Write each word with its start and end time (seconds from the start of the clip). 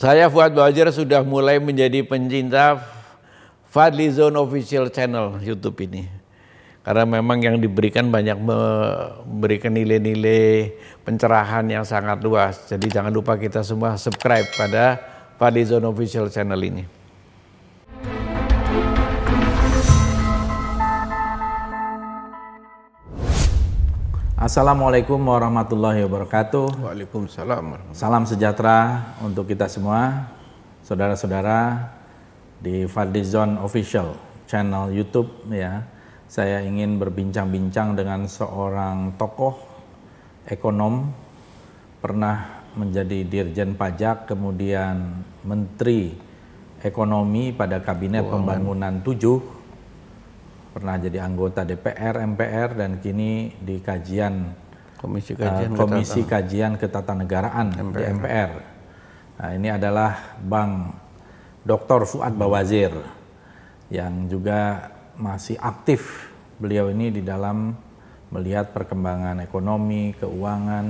Saya 0.00 0.32
Fuad 0.32 0.56
Bawajir 0.56 0.88
sudah 0.96 1.20
mulai 1.20 1.60
menjadi 1.60 2.00
pencinta 2.00 2.80
Fadli 3.68 4.08
Zone 4.08 4.32
Official 4.40 4.88
Channel 4.88 5.36
YouTube 5.44 5.76
ini. 5.84 6.08
Karena 6.80 7.04
memang 7.04 7.36
yang 7.36 7.60
diberikan 7.60 8.08
banyak 8.08 8.40
memberikan 8.40 9.76
nilai-nilai 9.76 10.72
pencerahan 11.04 11.68
yang 11.68 11.84
sangat 11.84 12.16
luas. 12.24 12.64
Jadi 12.64 12.88
jangan 12.88 13.12
lupa 13.12 13.36
kita 13.36 13.60
semua 13.60 14.00
subscribe 14.00 14.48
pada 14.56 14.96
Fadli 15.36 15.68
Zone 15.68 15.84
Official 15.84 16.32
Channel 16.32 16.64
ini. 16.64 16.99
Assalamualaikum 24.40 25.20
warahmatullahi 25.20 26.00
wabarakatuh. 26.08 26.80
Waalaikumsalam. 26.80 27.92
Salam 27.92 28.24
sejahtera 28.24 29.12
untuk 29.20 29.44
kita 29.44 29.68
semua, 29.68 30.32
saudara-saudara 30.80 31.92
di 32.56 32.88
Fadlizon 32.88 33.60
Official 33.60 34.16
channel 34.48 34.96
YouTube 34.96 35.28
ya. 35.52 35.84
Saya 36.24 36.64
ingin 36.64 36.96
berbincang-bincang 36.96 37.92
dengan 37.92 38.24
seorang 38.24 39.12
tokoh 39.20 39.60
ekonom 40.48 41.12
pernah 42.00 42.64
menjadi 42.80 43.28
dirjen 43.28 43.76
pajak 43.76 44.24
kemudian 44.24 45.20
menteri 45.44 46.16
ekonomi 46.80 47.52
pada 47.52 47.84
kabinet 47.84 48.24
pembangunan 48.24 49.04
7 49.04 49.59
pernah 50.70 50.96
jadi 50.96 51.18
anggota 51.26 51.66
DPR, 51.66 52.22
MPR 52.22 52.78
dan 52.78 53.02
kini 53.02 53.58
di 53.58 53.82
kajian 53.82 54.54
Komisi 55.00 55.32
Kajian, 55.32 55.72
uh, 55.72 55.78
Komisi 55.80 56.20
Kajian 56.28 56.76
Ketatanegaraan 56.76 57.72
MPR. 57.72 57.96
di 57.96 58.02
MPR. 58.04 58.52
Nah, 59.40 59.50
ini 59.56 59.68
adalah 59.72 60.36
Bang 60.36 60.92
Dr. 61.64 62.04
Fuad 62.04 62.36
Bawazir 62.36 62.92
yang 63.88 64.28
juga 64.28 64.92
masih 65.16 65.56
aktif 65.56 66.28
beliau 66.60 66.92
ini 66.92 67.08
di 67.08 67.24
dalam 67.24 67.72
melihat 68.28 68.76
perkembangan 68.76 69.40
ekonomi, 69.40 70.12
keuangan, 70.20 70.86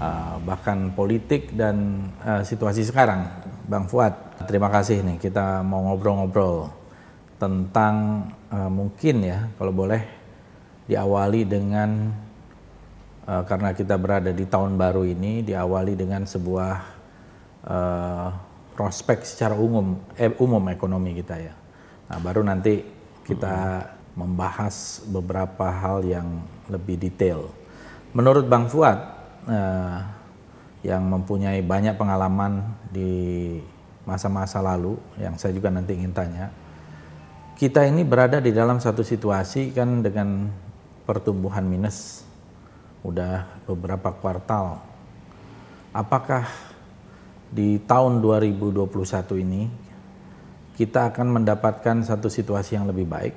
uh, 0.00 0.40
bahkan 0.42 0.90
politik 0.96 1.52
dan 1.52 2.08
uh, 2.24 2.40
situasi 2.40 2.88
sekarang. 2.88 3.28
Bang 3.68 3.84
Fuad, 3.92 4.16
terima 4.48 4.72
kasih 4.72 5.04
nih 5.04 5.20
kita 5.20 5.60
mau 5.60 5.84
ngobrol-ngobrol 5.84 6.72
tentang 7.36 8.24
uh, 8.52 8.70
mungkin 8.70 9.24
ya 9.24 9.48
kalau 9.56 9.72
boleh 9.72 10.02
diawali 10.88 11.44
dengan 11.44 12.12
uh, 13.28 13.42
karena 13.44 13.76
kita 13.76 14.00
berada 14.00 14.32
di 14.32 14.44
tahun 14.48 14.80
baru 14.80 15.04
ini 15.04 15.44
diawali 15.44 15.92
dengan 15.94 16.24
sebuah 16.24 16.74
uh, 17.68 18.28
prospek 18.72 19.26
secara 19.26 19.58
umum 19.58 19.98
eh, 20.16 20.32
umum 20.38 20.62
ekonomi 20.70 21.12
kita 21.18 21.36
ya. 21.36 21.54
Nah, 22.08 22.18
baru 22.24 22.40
nanti 22.40 22.80
kita 23.26 23.84
hmm. 23.84 24.16
membahas 24.16 25.04
beberapa 25.10 25.68
hal 25.68 26.06
yang 26.06 26.40
lebih 26.72 26.96
detail. 26.96 27.52
Menurut 28.16 28.48
Bang 28.48 28.72
Fuad 28.72 28.96
uh, 29.44 29.98
yang 30.80 31.04
mempunyai 31.04 31.60
banyak 31.60 31.98
pengalaman 32.00 32.64
di 32.88 33.58
masa-masa 34.08 34.64
lalu 34.64 34.96
yang 35.20 35.36
saya 35.36 35.52
juga 35.52 35.68
nanti 35.68 35.92
ingin 35.92 36.16
tanya 36.16 36.48
kita 37.58 37.82
ini 37.82 38.06
berada 38.06 38.38
di 38.38 38.54
dalam 38.54 38.78
satu 38.78 39.02
situasi 39.02 39.74
kan 39.74 39.98
dengan 39.98 40.46
pertumbuhan 41.02 41.66
minus 41.66 42.22
udah 43.02 43.66
beberapa 43.66 44.14
kuartal. 44.14 44.78
Apakah 45.90 46.46
di 47.50 47.82
tahun 47.82 48.22
2021 48.22 48.86
ini 49.42 49.66
kita 50.78 51.10
akan 51.10 51.42
mendapatkan 51.42 52.06
satu 52.06 52.30
situasi 52.30 52.78
yang 52.78 52.86
lebih 52.86 53.10
baik? 53.10 53.34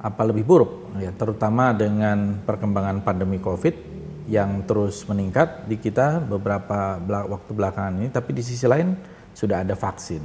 Apa 0.00 0.24
lebih 0.24 0.48
buruk? 0.48 0.96
Ya, 0.96 1.12
terutama 1.12 1.76
dengan 1.76 2.40
perkembangan 2.48 3.04
pandemi 3.04 3.36
Covid 3.44 3.76
yang 4.24 4.64
terus 4.64 5.04
meningkat 5.04 5.68
di 5.68 5.76
kita 5.76 6.16
beberapa 6.16 6.96
waktu 7.28 7.50
belakangan 7.52 7.92
ini, 8.00 8.08
tapi 8.08 8.32
di 8.32 8.40
sisi 8.40 8.64
lain 8.64 8.96
sudah 9.36 9.60
ada 9.60 9.76
vaksin. 9.76 10.24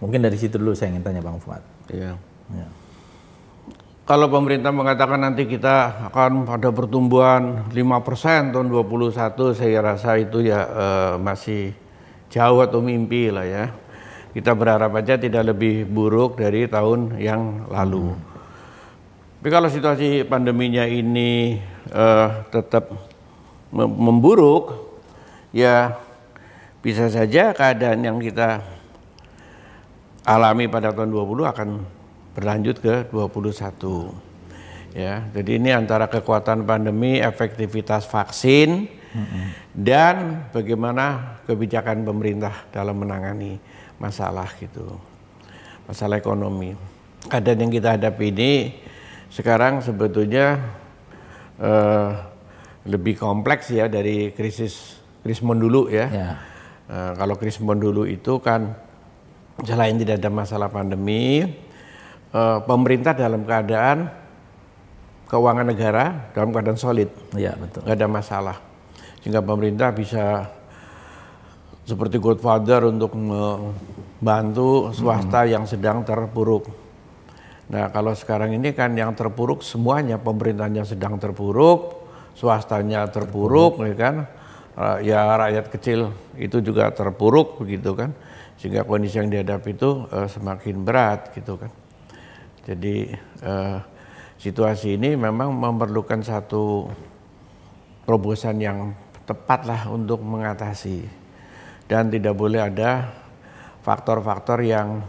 Mungkin 0.00 0.24
dari 0.24 0.40
situ 0.40 0.56
dulu 0.56 0.72
saya 0.72 0.96
ingin 0.96 1.04
tanya 1.04 1.20
Bang 1.20 1.36
Fuad. 1.36 1.79
Iya. 1.90 2.12
Ya. 2.54 2.68
Kalau 4.10 4.26
pemerintah 4.26 4.74
mengatakan 4.74 5.22
nanti 5.22 5.46
kita 5.46 6.10
akan 6.10 6.42
pada 6.42 6.74
pertumbuhan 6.74 7.70
5% 7.70 8.50
tahun 8.50 8.66
21, 8.66 9.54
saya 9.54 9.78
rasa 9.78 10.18
itu 10.18 10.42
ya 10.42 10.66
uh, 10.66 11.14
masih 11.22 11.70
jauh 12.26 12.58
atau 12.58 12.82
mimpi 12.82 13.30
lah 13.30 13.46
ya. 13.46 13.64
Kita 14.34 14.54
berharap 14.54 14.94
aja 14.98 15.14
tidak 15.14 15.54
lebih 15.54 15.86
buruk 15.86 16.42
dari 16.42 16.66
tahun 16.66 17.22
yang 17.22 17.70
lalu. 17.70 18.14
Hmm. 18.14 18.22
Tapi 19.40 19.48
kalau 19.48 19.68
situasi 19.70 20.26
pandeminya 20.26 20.84
ini 20.90 21.62
uh, 21.94 22.50
tetap 22.50 22.90
memburuk, 23.70 24.74
ya 25.54 25.94
bisa 26.82 27.06
saja 27.14 27.54
keadaan 27.54 28.02
yang 28.02 28.18
kita 28.18 28.79
alami 30.24 30.68
pada 30.68 30.92
tahun 30.92 31.10
20 31.12 31.52
akan 31.52 31.68
berlanjut 32.36 32.76
ke 32.80 32.94
21. 33.12 34.30
Ya, 34.90 35.22
jadi 35.30 35.50
ini 35.62 35.70
antara 35.70 36.10
kekuatan 36.10 36.66
pandemi, 36.66 37.22
efektivitas 37.22 38.10
vaksin, 38.10 38.90
mm-hmm. 38.90 39.44
dan 39.70 40.46
bagaimana 40.50 41.38
kebijakan 41.46 42.02
pemerintah 42.02 42.66
dalam 42.74 42.98
menangani 42.98 43.62
masalah 44.02 44.50
gitu, 44.58 44.98
masalah 45.86 46.18
ekonomi. 46.18 46.74
Keadaan 47.30 47.68
yang 47.68 47.70
kita 47.70 47.94
hadapi 47.94 48.34
ini 48.34 48.52
sekarang 49.30 49.78
sebetulnya 49.78 50.58
uh, 51.62 52.10
lebih 52.82 53.14
kompleks 53.14 53.70
ya 53.70 53.86
dari 53.86 54.34
krisis 54.34 54.98
krismon 55.22 55.62
dulu 55.62 55.86
ya. 55.86 56.06
Yeah. 56.10 56.34
Uh, 56.90 57.12
kalau 57.14 57.38
krismon 57.38 57.78
dulu 57.78 58.10
itu 58.10 58.42
kan 58.42 58.74
selain 59.64 59.96
tidak 60.00 60.20
ada 60.20 60.30
masalah 60.32 60.68
pandemi, 60.72 61.44
eh, 62.32 62.58
pemerintah 62.64 63.12
dalam 63.12 63.44
keadaan 63.44 64.10
keuangan 65.30 65.66
negara 65.66 66.34
dalam 66.34 66.50
keadaan 66.50 66.78
solid, 66.78 67.06
ya 67.38 67.54
betul, 67.54 67.86
nggak 67.86 67.96
ada 67.96 68.08
masalah, 68.10 68.56
sehingga 69.22 69.38
pemerintah 69.38 69.94
bisa 69.94 70.50
seperti 71.86 72.18
Godfather 72.18 72.90
untuk 72.90 73.14
membantu 73.14 74.90
swasta 74.90 75.46
hmm. 75.46 75.50
yang 75.50 75.64
sedang 75.70 76.02
terpuruk. 76.02 76.70
Nah 77.70 77.90
kalau 77.94 78.10
sekarang 78.14 78.54
ini 78.54 78.74
kan 78.74 78.90
yang 78.98 79.14
terpuruk 79.14 79.62
semuanya 79.62 80.18
pemerintahnya 80.18 80.82
sedang 80.82 81.18
terpuruk, 81.22 82.10
swastanya 82.34 83.06
terpuruk, 83.06 83.78
terpuruk. 83.78 83.90
ya 83.90 83.94
kan, 83.94 84.16
ya 85.02 85.34
rakyat 85.36 85.66
kecil 85.72 86.14
itu 86.38 86.62
juga 86.62 86.88
terpuruk 86.94 87.60
begitu 87.60 87.92
kan 87.96 88.14
sehingga 88.60 88.84
kondisi 88.84 89.16
yang 89.16 89.32
dihadapi 89.32 89.72
itu 89.72 90.04
uh, 90.12 90.28
semakin 90.28 90.84
berat 90.84 91.32
gitu 91.32 91.56
kan. 91.56 91.72
Jadi 92.68 93.08
uh, 93.40 93.80
situasi 94.36 95.00
ini 95.00 95.16
memang 95.16 95.48
memerlukan 95.52 96.20
satu 96.20 96.92
terobosan 98.04 98.60
yang 98.60 98.78
tepat 99.24 99.64
lah 99.64 99.88
untuk 99.88 100.20
mengatasi 100.20 101.08
dan 101.88 102.12
tidak 102.12 102.36
boleh 102.36 102.60
ada 102.60 103.10
faktor-faktor 103.80 104.60
yang 104.60 105.00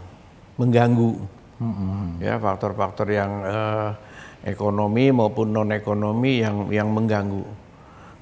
mengganggu 0.56 1.12
mm-hmm. 1.60 2.24
ya 2.24 2.40
faktor-faktor 2.40 3.06
yang 3.12 3.30
uh, 3.44 3.90
ekonomi 4.46 5.12
maupun 5.12 5.52
non 5.52 5.70
ekonomi 5.70 6.40
yang 6.40 6.68
yang 6.72 6.88
mengganggu 6.90 7.61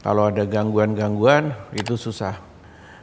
kalau 0.01 0.29
ada 0.29 0.49
gangguan-gangguan 0.49 1.53
itu 1.77 1.97
susah 1.97 2.37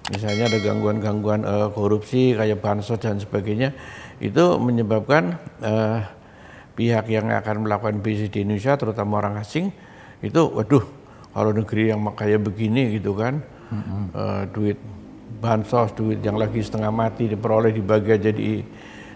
misalnya 0.07 0.47
ada 0.47 0.59
gangguan-gangguan 0.63 1.41
uh, 1.43 1.67
korupsi 1.75 2.31
kayak 2.33 2.63
bansos 2.63 2.97
dan 2.97 3.19
sebagainya 3.19 3.75
itu 4.23 4.55
menyebabkan 4.57 5.35
uh, 5.61 5.99
pihak 6.73 7.05
yang 7.11 7.27
akan 7.33 7.67
melakukan 7.67 7.99
bisnis 7.99 8.31
di 8.31 8.45
Indonesia 8.45 8.79
terutama 8.79 9.19
orang 9.19 9.41
asing 9.43 9.69
itu 10.23 10.41
waduh 10.47 10.85
kalau 11.35 11.51
negeri 11.53 11.93
yang 11.93 12.01
kayak 12.15 12.41
begini 12.41 12.97
gitu 12.97 13.13
kan 13.13 13.43
mm-hmm. 13.43 14.01
uh, 14.15 14.43
duit 14.49 14.79
bansos 15.37 15.93
duit 15.93 16.23
yang 16.23 16.39
lagi 16.39 16.63
setengah 16.63 16.89
mati 16.89 17.29
diperoleh 17.29 17.75
dibagi 17.75 18.17
jadi 18.17 18.49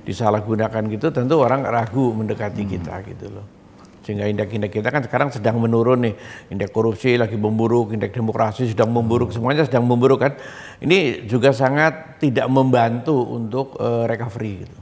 disalahgunakan 0.06 0.82
gitu 0.92 1.10
tentu 1.10 1.40
orang 1.40 1.66
ragu 1.66 2.12
mendekati 2.14 2.68
mm-hmm. 2.68 2.76
kita 2.78 2.94
gitu 3.10 3.28
loh 3.32 3.61
sehingga 4.02 4.26
indeks-indeks 4.26 4.74
kita 4.74 4.90
kan 4.90 5.02
sekarang 5.06 5.30
sedang 5.30 5.62
menurun 5.62 6.10
nih 6.10 6.16
indeks 6.50 6.74
korupsi 6.74 7.16
lagi 7.16 7.38
memburuk 7.38 7.94
indeks 7.94 8.14
demokrasi 8.18 8.74
sedang 8.74 8.90
memburuk 8.90 9.30
semuanya 9.30 9.66
sedang 9.66 9.86
memburuk 9.86 10.20
kan 10.26 10.34
ini 10.82 11.30
juga 11.30 11.54
sangat 11.54 12.18
tidak 12.18 12.50
membantu 12.50 13.14
untuk 13.30 13.78
uh, 13.78 14.10
recovery 14.10 14.66
gitu 14.66 14.78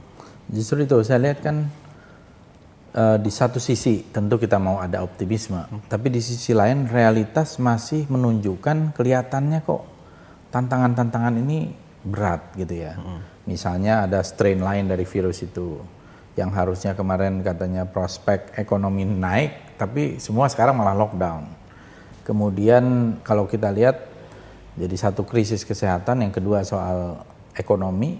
justru 0.50 0.88
itu 0.88 0.96
saya 1.04 1.20
lihat 1.20 1.44
kan 1.44 1.68
uh, 2.96 3.16
di 3.20 3.28
satu 3.28 3.60
sisi 3.60 4.08
tentu 4.08 4.40
kita 4.40 4.56
mau 4.56 4.80
ada 4.80 5.04
optimisme 5.04 5.60
hmm. 5.60 5.92
tapi 5.92 6.08
di 6.08 6.24
sisi 6.24 6.56
lain 6.56 6.88
realitas 6.88 7.60
masih 7.60 8.08
menunjukkan 8.08 8.96
kelihatannya 8.96 9.60
kok 9.60 9.90
tantangan-tantangan 10.50 11.34
ini 11.38 11.58
berat 12.04 12.42
gitu 12.58 12.74
ya. 12.86 12.92
Hmm. 12.98 13.22
Misalnya 13.46 14.06
ada 14.06 14.20
strain 14.22 14.60
lain 14.60 14.86
dari 14.90 15.06
virus 15.06 15.42
itu 15.42 15.80
yang 16.40 16.48
harusnya 16.56 16.96
kemarin 16.96 17.44
katanya 17.44 17.84
prospek 17.84 18.56
ekonomi 18.56 19.04
naik, 19.04 19.76
tapi 19.76 20.16
semua 20.16 20.48
sekarang 20.48 20.80
malah 20.80 20.96
lockdown. 20.96 21.44
Kemudian 22.24 23.16
kalau 23.20 23.44
kita 23.44 23.68
lihat 23.68 24.08
jadi 24.80 24.96
satu 24.96 25.28
krisis 25.28 25.68
kesehatan, 25.68 26.24
yang 26.24 26.32
kedua 26.32 26.64
soal 26.64 27.20
ekonomi 27.52 28.16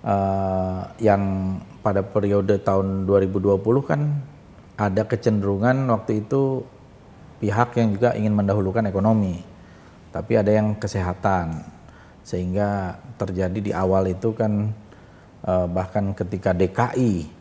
uh, 0.00 0.88
yang 0.96 1.56
pada 1.84 2.00
periode 2.00 2.56
tahun 2.64 3.04
2020 3.04 3.60
kan 3.84 4.00
ada 4.80 5.04
kecenderungan 5.04 5.84
waktu 5.92 6.24
itu 6.24 6.64
pihak 7.44 7.76
yang 7.76 7.92
juga 7.92 8.16
ingin 8.16 8.32
mendahulukan 8.32 8.88
ekonomi, 8.88 9.44
tapi 10.08 10.40
ada 10.40 10.48
yang 10.48 10.72
kesehatan, 10.80 11.60
sehingga 12.24 12.96
terjadi 13.20 13.58
di 13.60 13.72
awal 13.76 14.08
itu 14.08 14.32
kan 14.32 14.72
uh, 15.44 15.66
bahkan 15.68 16.16
ketika 16.16 16.56
DKI 16.56 17.33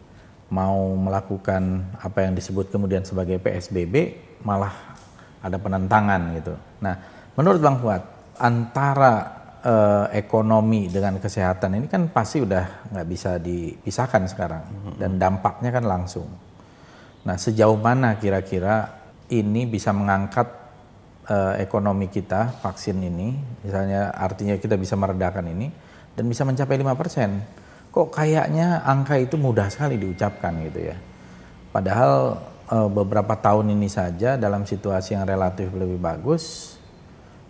mau 0.53 0.93
melakukan 0.93 1.81
apa 1.97 2.29
yang 2.29 2.37
disebut 2.37 2.69
kemudian 2.69 3.01
sebagai 3.01 3.41
PSBB 3.41 4.13
malah 4.45 4.93
ada 5.41 5.57
penentangan 5.57 6.21
gitu. 6.37 6.53
Nah, 6.85 6.95
menurut 7.33 7.57
Bang 7.57 7.81
Fuad, 7.81 8.05
antara 8.37 9.13
uh, 9.65 10.05
ekonomi 10.13 10.93
dengan 10.93 11.17
kesehatan 11.17 11.81
ini 11.81 11.89
kan 11.89 12.05
pasti 12.13 12.45
udah 12.45 12.93
nggak 12.93 13.07
bisa 13.09 13.41
dipisahkan 13.41 14.29
sekarang 14.29 14.63
dan 15.01 15.17
dampaknya 15.17 15.73
kan 15.73 15.89
langsung. 15.89 16.29
Nah, 17.25 17.35
sejauh 17.39 17.79
mana 17.81 18.21
kira-kira 18.21 19.01
ini 19.33 19.65
bisa 19.65 19.89
mengangkat 19.89 20.45
uh, 21.33 21.57
ekonomi 21.57 22.13
kita 22.13 22.61
vaksin 22.61 23.01
ini, 23.01 23.33
misalnya 23.65 24.13
artinya 24.13 24.53
kita 24.59 24.77
bisa 24.77 24.93
meredakan 24.93 25.49
ini 25.49 25.67
dan 26.13 26.29
bisa 26.29 26.45
mencapai 26.45 26.77
5%. 26.77 27.62
Kok 27.93 28.09
kayaknya 28.09 28.81
angka 28.81 29.21
itu 29.21 29.37
mudah 29.37 29.69
sekali 29.69 30.01
diucapkan 30.01 30.57
gitu 30.65 30.89
ya. 30.89 30.97
Padahal 31.69 32.41
uh, 32.73 32.89
beberapa 32.89 33.37
tahun 33.37 33.69
ini 33.69 33.85
saja 33.85 34.33
dalam 34.33 34.65
situasi 34.65 35.13
yang 35.13 35.29
relatif 35.29 35.69
lebih 35.73 36.01
bagus 36.01 36.75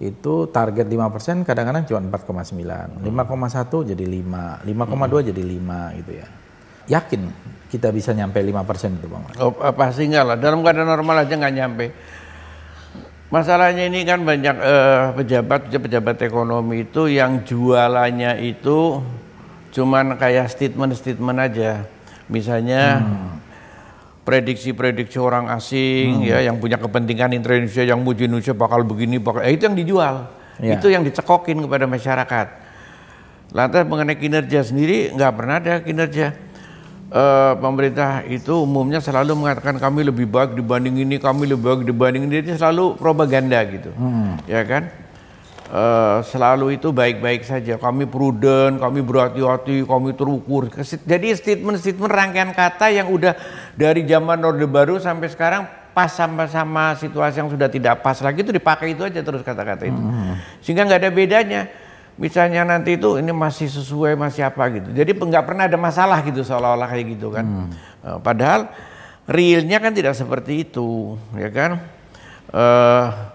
itu 0.04 0.52
target 0.52 0.84
5% 0.90 1.48
kadang-kadang 1.48 1.88
cuma 1.88 2.02
4,9, 2.12 2.60
hmm. 2.60 3.08
5,1 3.08 3.92
jadi 3.96 4.06
5, 4.10 4.68
5,2 4.68 4.68
hmm. 4.68 5.28
jadi 5.32 5.44
5 5.48 6.00
gitu 6.04 6.12
ya. 6.12 6.28
Yakin 6.84 7.22
kita 7.72 7.88
bisa 7.96 8.12
nyampe 8.12 8.44
5% 8.44 9.00
itu 9.00 9.08
Bang? 9.08 9.24
Oh, 9.40 9.56
pasti 9.56 10.12
enggak 10.12 10.24
lah, 10.28 10.36
dalam 10.36 10.60
keadaan 10.60 10.92
normal 10.92 11.24
aja 11.24 11.34
nggak 11.40 11.56
nyampe. 11.56 11.86
Masalahnya 13.32 13.90
ini 13.90 14.06
kan 14.06 14.22
banyak 14.22 14.56
uh, 14.62 15.04
pejabat 15.18 15.72
pejabat 15.72 16.22
ekonomi 16.22 16.86
itu 16.86 17.10
yang 17.10 17.42
jualannya 17.42 18.44
itu 18.46 19.02
cuman 19.74 20.16
kayak 20.16 20.54
statement-statement 20.54 21.40
aja. 21.42 21.84
Misalnya 22.30 23.04
prediksi-prediksi 24.24 25.20
orang 25.20 25.52
asing 25.52 26.24
hmm. 26.24 26.30
ya 26.30 26.38
yang 26.48 26.62
punya 26.62 26.80
kepentingan 26.80 27.36
Indonesia 27.36 27.84
yang 27.84 28.00
muji 28.00 28.32
Indonesia 28.32 28.56
bakal 28.56 28.88
begini 28.88 29.20
bakal 29.20 29.44
eh, 29.44 29.58
itu 29.58 29.68
yang 29.68 29.76
dijual. 29.76 30.16
Ya. 30.62 30.78
Itu 30.80 30.88
yang 30.88 31.04
dicekokin 31.04 31.66
kepada 31.66 31.90
masyarakat. 31.90 32.48
Lantas 33.52 33.84
mengenai 33.84 34.16
kinerja 34.16 34.64
sendiri 34.64 35.12
nggak 35.12 35.32
pernah 35.34 35.56
ada 35.60 35.74
kinerja 35.84 36.54
uh, 37.14 37.54
pemerintah 37.62 38.26
itu 38.26 38.66
umumnya 38.66 38.98
selalu 38.98 39.38
mengatakan 39.38 39.78
kami 39.78 40.10
lebih 40.10 40.26
baik 40.26 40.58
dibanding 40.58 41.06
ini, 41.06 41.16
kami 41.22 41.46
lebih 41.46 41.64
baik 41.64 41.82
dibanding 41.86 42.24
ini, 42.26 42.36
itu 42.42 42.58
selalu 42.58 42.98
propaganda 42.98 43.62
gitu, 43.70 43.94
hmm. 43.94 44.50
ya 44.50 44.66
kan? 44.66 44.90
Uh, 45.72 46.20
selalu 46.28 46.78
itu 46.78 46.92
baik-baik 46.92 47.48
saja. 47.48 47.80
Kami 47.80 48.06
prudent, 48.06 48.78
kami 48.78 49.00
berhati-hati, 49.00 49.88
kami 49.88 50.12
terukur. 50.14 50.70
Jadi 50.84 51.28
statement-statement 51.34 52.12
rangkaian 52.12 52.52
kata 52.52 52.92
yang 52.94 53.10
udah 53.10 53.34
dari 53.74 54.06
zaman 54.06 54.44
Orde 54.44 54.68
Baru 54.70 55.00
sampai 55.00 55.32
sekarang 55.32 55.66
pas 55.94 56.10
sama-sama 56.10 56.98
situasi 56.98 57.42
yang 57.42 57.50
sudah 57.54 57.70
tidak 57.70 58.02
pas 58.02 58.18
lagi 58.22 58.42
itu 58.42 58.50
dipakai 58.50 58.98
itu 58.98 59.06
aja 59.06 59.22
terus 59.22 59.42
kata-kata 59.46 59.88
itu. 59.88 59.98
Hmm. 59.98 60.38
Sehingga 60.62 60.90
nggak 60.90 61.00
ada 61.06 61.12
bedanya 61.14 61.62
misalnya 62.18 62.62
nanti 62.66 62.98
itu 62.98 63.18
ini 63.18 63.34
masih 63.34 63.70
sesuai 63.70 64.14
masih 64.14 64.46
apa 64.46 64.70
gitu. 64.74 64.90
Jadi 64.94 65.10
nggak 65.14 65.46
pernah 65.46 65.66
ada 65.66 65.78
masalah 65.78 66.22
gitu 66.26 66.46
seolah-olah 66.46 66.90
kayak 66.90 67.06
gitu 67.18 67.34
kan. 67.34 67.46
Hmm. 67.46 67.70
Uh, 68.02 68.20
padahal 68.22 68.70
realnya 69.26 69.82
kan 69.82 69.94
tidak 69.96 70.14
seperti 70.14 70.68
itu, 70.68 71.18
ya 71.34 71.50
kan? 71.50 71.82
Uh, 72.54 73.33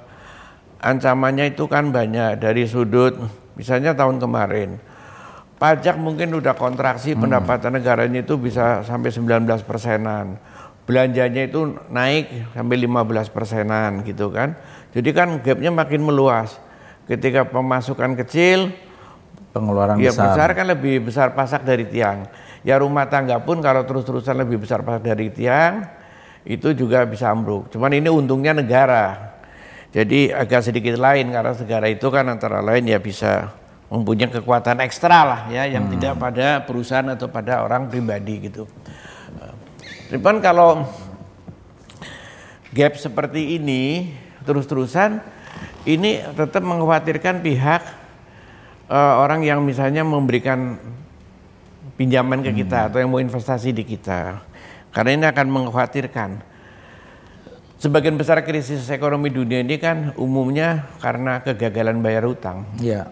ancamannya 0.82 1.54
itu 1.54 1.66
kan 1.66 1.90
banyak 1.90 2.38
dari 2.38 2.66
sudut 2.66 3.18
misalnya 3.58 3.94
tahun 3.94 4.22
kemarin 4.22 4.78
pajak 5.58 5.98
mungkin 5.98 6.38
udah 6.38 6.54
kontraksi 6.54 7.14
hmm. 7.14 7.20
pendapatan 7.26 7.74
negaranya 7.74 8.22
itu 8.22 8.38
bisa 8.38 8.86
sampai 8.86 9.10
19 9.10 9.46
persenan 9.66 10.38
belanjanya 10.86 11.50
itu 11.50 11.76
naik 11.90 12.54
sampai 12.54 12.76
15 12.86 13.34
persenan 13.34 13.90
gitu 14.06 14.30
kan 14.30 14.54
jadi 14.94 15.10
kan 15.12 15.28
gapnya 15.42 15.74
makin 15.74 16.00
meluas 16.06 16.56
Ketika 17.08 17.48
pemasukan 17.48 18.20
kecil, 18.20 18.68
pengeluaran 19.56 19.96
ya 19.96 20.12
besar. 20.12 20.28
besar 20.28 20.48
kan 20.52 20.66
lebih 20.68 21.08
besar 21.08 21.32
pasak 21.32 21.64
dari 21.64 21.88
tiang. 21.88 22.28
Ya 22.60 22.76
rumah 22.76 23.08
tangga 23.08 23.40
pun 23.40 23.64
kalau 23.64 23.80
terus-terusan 23.88 24.36
lebih 24.36 24.60
besar 24.60 24.84
pasak 24.84 25.08
dari 25.08 25.32
tiang, 25.32 25.88
itu 26.44 26.76
juga 26.76 27.08
bisa 27.08 27.32
ambruk. 27.32 27.72
Cuman 27.72 27.96
ini 27.96 28.12
untungnya 28.12 28.52
negara. 28.52 29.37
Jadi 29.88 30.28
agak 30.28 30.68
sedikit 30.68 31.00
lain 31.00 31.32
karena 31.32 31.52
negara 31.56 31.86
itu 31.88 32.06
kan 32.12 32.28
antara 32.28 32.60
lain 32.60 32.84
ya 32.84 33.00
bisa 33.00 33.56
mempunyai 33.88 34.28
kekuatan 34.28 34.84
ekstra 34.84 35.24
lah 35.24 35.40
ya 35.48 35.64
yang 35.64 35.88
hmm. 35.88 35.92
tidak 35.96 36.12
pada 36.20 36.46
perusahaan 36.60 37.08
atau 37.08 37.32
pada 37.32 37.64
orang 37.64 37.88
pribadi 37.88 38.52
gitu. 38.52 38.68
Cuman 40.08 40.40
kalau 40.40 40.88
gap 42.72 42.96
seperti 42.96 43.60
ini 43.60 44.12
terus-terusan 44.44 45.20
ini 45.84 46.20
tetap 46.36 46.64
mengkhawatirkan 46.64 47.40
pihak 47.44 47.82
uh, 48.88 49.20
orang 49.20 49.44
yang 49.44 49.60
misalnya 49.60 50.04
memberikan 50.04 50.80
pinjaman 52.00 52.40
ke 52.40 52.52
kita 52.64 52.76
hmm. 52.84 52.86
atau 52.92 52.98
yang 53.00 53.10
mau 53.12 53.20
investasi 53.20 53.72
di 53.72 53.84
kita. 53.84 54.40
Karena 54.92 55.10
ini 55.16 55.24
akan 55.28 55.46
mengkhawatirkan. 55.48 56.47
Sebagian 57.78 58.18
besar 58.18 58.42
krisis 58.42 58.90
ekonomi 58.90 59.30
dunia 59.30 59.62
ini 59.62 59.78
kan 59.78 60.10
umumnya 60.18 60.90
karena 60.98 61.38
kegagalan 61.46 62.02
bayar 62.02 62.26
utang. 62.26 62.66
Iya. 62.82 63.06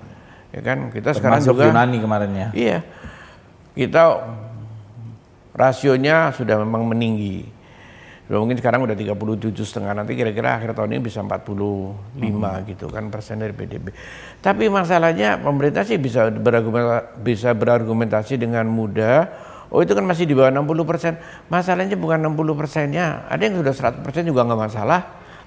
Ya 0.51 0.61
kan 0.63 0.91
kita 0.91 1.15
Termasuk 1.15 1.23
sekarang 1.23 1.41
juga 1.47 1.63
Yunani 1.71 1.99
kemarin 2.03 2.31
ya. 2.35 2.49
Iya. 2.51 2.79
Kita 3.79 4.03
rasionya 5.55 6.35
sudah 6.35 6.59
memang 6.67 6.83
meninggi. 6.83 7.47
Mungkin 8.27 8.59
sekarang 8.59 8.83
udah 8.83 8.99
37 8.99 9.55
setengah 9.63 10.03
nanti 10.03 10.19
kira-kira 10.19 10.59
akhir 10.59 10.75
tahun 10.75 10.99
ini 10.99 11.03
bisa 11.07 11.23
45 11.23 12.19
hmm. 12.19 12.67
gitu 12.75 12.91
kan 12.91 13.07
persen 13.07 13.39
dari 13.39 13.55
PDB. 13.55 13.95
Tapi 14.43 14.67
masalahnya 14.67 15.39
pemerintah 15.39 15.87
sih 15.87 15.95
bisa 15.95 16.27
berargumentasi, 16.27 17.23
bisa 17.23 17.55
berargumentasi 17.55 18.35
dengan 18.35 18.67
mudah. 18.67 19.31
Oh 19.71 19.83
itu 19.83 19.93
kan 19.93 20.05
masih 20.07 20.25
di 20.25 20.35
bawah 20.35 20.51
60 20.51 20.87
persen. 20.87 21.13
Masalahnya 21.51 21.99
bukan 21.99 22.23
60 22.23 22.61
persennya. 22.61 23.27
Ada 23.27 23.43
yang 23.51 23.55
sudah 23.61 23.75
100 24.01 24.05
persen 24.07 24.23
juga 24.27 24.47
nggak 24.47 24.61
masalah. 24.71 25.01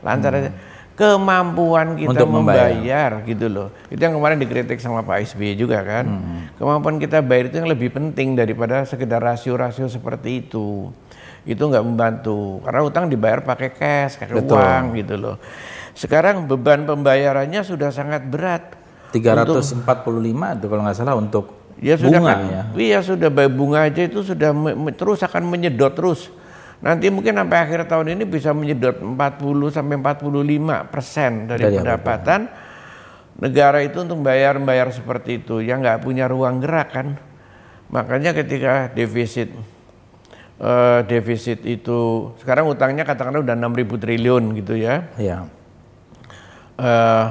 Lantaran 0.04 0.52
hmm. 0.52 0.56
kemampuan 0.96 1.96
kita 1.96 2.12
Untuk 2.16 2.28
membayar. 2.28 2.72
membayar 2.72 3.12
gitu 3.24 3.46
loh. 3.48 3.68
Itu 3.88 4.00
yang 4.00 4.16
kemarin 4.16 4.38
dikritik 4.40 4.80
sama 4.80 5.04
Pak 5.04 5.36
SBY 5.36 5.56
juga 5.56 5.80
kan. 5.84 6.06
Hmm. 6.08 6.40
Kemampuan 6.60 7.00
kita 7.00 7.24
bayar 7.24 7.52
itu 7.52 7.64
yang 7.64 7.70
lebih 7.72 7.96
penting 7.96 8.36
daripada 8.36 8.84
sekedar 8.84 9.24
rasio-rasio 9.24 9.88
seperti 9.88 10.48
itu 10.48 10.92
itu 11.48 11.60
nggak 11.60 11.86
membantu 11.86 12.60
karena 12.68 12.82
utang 12.84 13.06
dibayar 13.08 13.40
pakai 13.40 13.70
cash, 13.72 14.20
pakai 14.20 14.38
uang 14.44 14.84
gitu 15.00 15.16
loh. 15.16 15.36
Sekarang 15.96 16.48
beban 16.48 16.84
pembayarannya 16.84 17.64
sudah 17.64 17.92
sangat 17.92 18.28
berat. 18.28 18.76
345 19.10 19.90
itu 20.62 20.66
kalau 20.70 20.82
nggak 20.86 20.98
salah 20.98 21.18
untuk 21.18 21.59
dia 21.80 21.96
sudah 21.96 22.20
bunga, 22.20 22.34
kan, 22.36 22.40
ya. 22.44 22.64
Iya 22.76 23.00
sudah 23.00 23.30
bayi 23.32 23.50
bunga 23.50 23.88
aja 23.88 24.02
itu 24.04 24.20
sudah 24.20 24.52
terus 24.94 25.20
akan 25.24 25.44
menyedot 25.48 25.96
terus. 25.96 26.28
Nanti 26.80 27.12
mungkin 27.12 27.36
sampai 27.36 27.58
akhir 27.60 27.88
tahun 27.88 28.16
ini 28.16 28.24
bisa 28.28 28.56
menyedot 28.56 29.00
40 29.00 29.16
sampai 29.72 29.96
45 30.00 30.92
persen 30.92 31.32
dari, 31.48 31.64
dari 31.68 31.76
ya, 31.76 31.80
pendapatan 31.84 32.40
apa? 32.48 32.68
negara 33.40 33.80
itu 33.84 34.04
untuk 34.04 34.20
bayar-bayar 34.24 34.92
seperti 34.92 35.44
itu 35.44 35.64
yang 35.64 35.80
nggak 35.80 36.04
punya 36.04 36.28
ruang 36.28 36.60
gerak 36.60 36.92
kan. 36.92 37.08
Makanya 37.90 38.36
ketika 38.36 38.92
defisit 38.92 39.52
uh, 40.60 41.02
defisit 41.08 41.64
itu 41.64 42.32
sekarang 42.44 42.68
utangnya 42.68 43.08
katakanlah 43.08 43.42
udah 43.42 43.56
6.000 43.56 44.04
triliun 44.04 44.44
gitu 44.60 44.76
ya. 44.76 45.08
Iya. 45.16 45.48
Uh, 46.80 47.28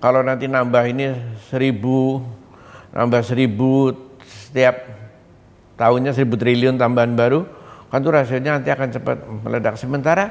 kalau 0.00 0.20
nanti 0.20 0.44
nambah 0.48 0.84
ini 0.84 1.16
seribu 1.48 2.20
tambah 2.94 3.20
seribu 3.26 3.90
setiap 4.22 4.86
tahunnya 5.74 6.14
seribu 6.14 6.38
triliun 6.38 6.78
tambahan 6.78 7.18
baru 7.18 7.42
kan 7.90 7.98
tuh 8.02 8.14
rasionya 8.14 8.58
nanti 8.58 8.70
akan 8.70 8.88
cepat 8.90 9.16
meledak. 9.42 9.74
Sementara 9.78 10.30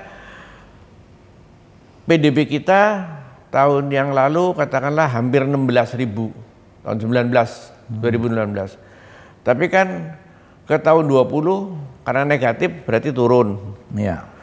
PDB 2.08 2.48
kita 2.48 3.08
tahun 3.52 3.92
yang 3.92 4.16
lalu 4.16 4.56
katakanlah 4.56 5.12
hampir 5.12 5.44
16 5.44 6.00
ribu 6.00 6.32
tahun 6.88 7.00
19 7.00 8.00
2019 8.00 8.00
hmm. 8.00 8.68
tapi 9.44 9.66
kan 9.68 10.16
ke 10.64 10.80
tahun 10.80 11.08
20 11.08 12.08
karena 12.08 12.24
negatif 12.24 12.72
berarti 12.88 13.12
turun. 13.12 13.60
Ya 13.96 14.34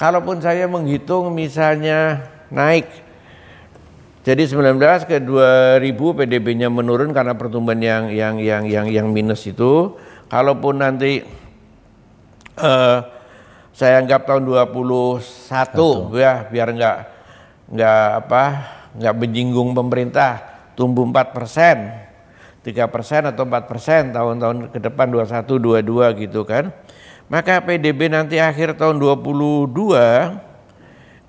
kalaupun 0.00 0.40
saya 0.40 0.64
menghitung 0.64 1.28
misalnya 1.36 2.24
naik 2.48 2.88
jadi 4.20 4.44
19 4.44 4.76
ke 5.08 5.16
2000 5.24 5.80
PDB-nya 5.96 6.68
menurun 6.68 7.08
karena 7.16 7.32
pertumbuhan 7.32 7.80
yang 7.80 8.04
yang 8.12 8.36
yang 8.36 8.64
yang 8.68 8.86
yang 8.92 9.06
minus 9.08 9.48
itu. 9.48 9.96
Kalaupun 10.28 10.84
nanti 10.84 11.24
uh, 12.60 13.00
saya 13.72 14.04
anggap 14.04 14.28
tahun 14.28 14.44
21 14.44 15.24
Satu. 15.24 16.12
ya 16.12 16.44
biar 16.52 16.68
enggak 16.76 16.96
enggak 17.72 18.04
apa 18.20 18.44
enggak 18.92 19.14
menyinggung 19.16 19.72
pemerintah 19.72 20.32
tumbuh 20.76 21.08
4 21.08 21.32
persen 21.32 21.76
3 22.60 22.92
persen 22.92 23.24
atau 23.24 23.48
4 23.48 23.72
persen 23.72 24.12
tahun-tahun 24.12 24.68
ke 24.76 24.78
depan 24.84 25.08
21, 25.08 25.80
22 25.80 26.28
gitu 26.28 26.44
kan. 26.44 26.68
Maka 27.32 27.64
PDB 27.64 28.12
nanti 28.12 28.36
akhir 28.36 28.76
tahun 28.76 29.00
22 29.00 29.72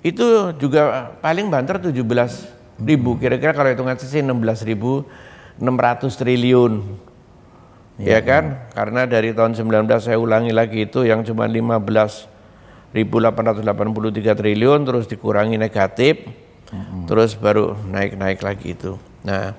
itu 0.04 0.26
juga 0.60 1.14
paling 1.24 1.48
banter 1.48 1.80
17 1.80 2.61
ribu. 2.82 3.16
Kira-kira 3.18 3.54
kalau 3.54 3.70
hitungan 3.70 3.96
sisi 3.98 4.20
16 4.20 4.68
ribu 4.68 5.06
600 5.58 6.12
triliun. 6.18 6.82
Ya, 8.00 8.18
ya 8.18 8.20
kan? 8.24 8.44
Ya. 8.56 8.74
Karena 8.74 9.00
dari 9.06 9.30
tahun 9.36 9.54
19 9.54 9.86
saya 10.00 10.18
ulangi 10.18 10.50
lagi 10.50 10.88
itu 10.88 11.06
yang 11.06 11.22
cuma 11.22 11.46
15 11.46 12.30
1883 12.92 14.36
triliun 14.36 14.80
terus 14.84 15.04
dikurangi 15.08 15.56
negatif. 15.56 16.28
Hmm. 16.72 17.04
Terus 17.04 17.36
baru 17.36 17.76
naik-naik 17.88 18.40
lagi 18.40 18.72
itu. 18.72 18.96
Nah, 19.22 19.52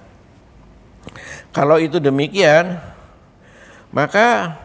kalau 1.53 1.77
itu 1.77 2.01
demikian, 2.01 2.81
maka 3.93 4.57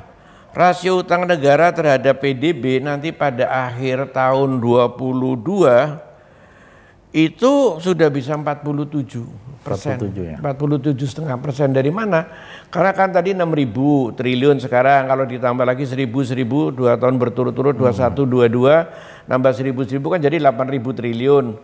rasio 0.56 1.04
utang 1.04 1.28
negara 1.28 1.68
terhadap 1.68 2.24
PDB 2.24 2.80
nanti 2.80 3.12
pada 3.12 3.68
akhir 3.68 4.16
tahun 4.16 4.56
22 4.56 6.07
itu 7.12 7.80
sudah 7.80 8.08
bisa 8.12 8.36
47 8.36 9.64
persen. 9.64 9.96
47 9.96 10.32
ya. 10.32 10.36
47 10.40 11.08
setengah 11.08 11.36
persen 11.40 11.72
dari 11.72 11.88
mana? 11.88 12.28
Karena 12.68 12.92
kan 12.92 13.08
tadi 13.12 13.32
6 13.32 13.48
ribu 13.48 14.12
triliun 14.12 14.60
sekarang 14.60 15.08
kalau 15.08 15.24
ditambah 15.24 15.64
lagi 15.64 15.88
1000 15.88 16.04
1000 16.04 16.76
dua 16.76 17.00
tahun 17.00 17.16
berturut-turut 17.16 17.76
hmm. 17.76 17.88
21 17.88 18.52
22 18.52 19.28
nambah 19.28 19.52
1000 19.52 20.00
1000 20.00 20.04
kan 20.04 20.20
jadi 20.20 20.36
8 20.40 20.74
ribu 20.74 20.92
triliun. 20.92 21.56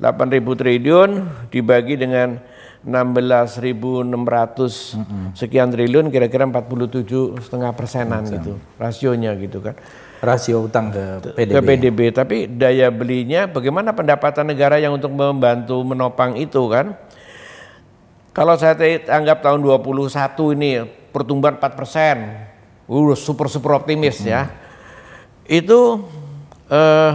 8 0.00 0.32
ribu 0.32 0.56
triliun 0.56 1.28
dibagi 1.52 2.00
dengan 2.00 2.40
16.600 2.80 5.36
sekian 5.36 5.68
triliun 5.68 6.08
kira-kira 6.08 6.48
47 6.48 7.36
setengah 7.44 7.76
persenan 7.76 8.24
gitu 8.24 8.56
rasionya 8.80 9.36
gitu 9.36 9.60
kan 9.60 9.76
rasio 10.20 10.68
utang 10.68 10.92
ke 10.92 11.32
PDB. 11.32 11.52
Ke 11.56 11.60
PDB 11.64 12.00
tapi 12.12 12.36
daya 12.44 12.92
belinya 12.92 13.48
bagaimana 13.48 13.96
pendapatan 13.96 14.52
negara 14.52 14.76
yang 14.76 14.92
untuk 14.92 15.10
membantu 15.10 15.80
menopang 15.80 16.36
itu 16.36 16.60
kan 16.68 16.92
kalau 18.36 18.54
saya 18.54 18.76
anggap 19.10 19.42
tahun 19.42 19.64
21 19.64 20.56
ini 20.60 20.70
pertumbuhan 21.10 21.58
4 21.58 21.72
persen 21.74 22.16
uh, 22.86 23.16
super 23.16 23.48
super 23.48 23.80
optimis 23.80 24.22
hmm. 24.22 24.28
ya 24.28 24.42
itu 25.50 26.06
eh, 26.70 27.12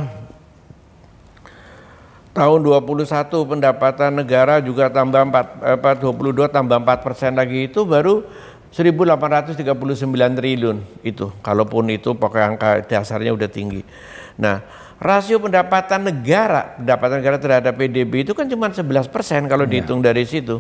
tahun 2.36 2.60
21 2.68 3.32
pendapatan 3.32 4.12
negara 4.12 4.60
juga 4.60 4.92
tambah 4.92 5.24
4 5.24 5.80
apa 5.80 5.90
22 5.96 6.52
tambah 6.52 6.78
4 6.84 7.06
persen 7.06 7.32
lagi 7.32 7.72
itu 7.72 7.88
baru 7.88 8.28
1839 8.76 10.36
triliun 10.36 10.78
itu. 11.00 11.32
Kalaupun 11.40 11.88
itu 11.96 12.12
pokok 12.12 12.44
angka 12.44 12.84
dasarnya 12.84 13.32
udah 13.32 13.48
tinggi. 13.48 13.88
Nah 14.36 14.68
rasio 15.00 15.40
pendapatan 15.40 16.12
negara 16.12 16.76
pendapatan 16.76 17.24
negara 17.24 17.38
terhadap 17.40 17.72
PDB 17.80 18.28
itu 18.28 18.36
kan 18.36 18.52
cuma 18.52 18.68
11 18.68 19.08
persen 19.08 19.48
kalau 19.48 19.64
ya. 19.64 19.80
dihitung 19.80 20.04
dari 20.04 20.28
situ. 20.28 20.60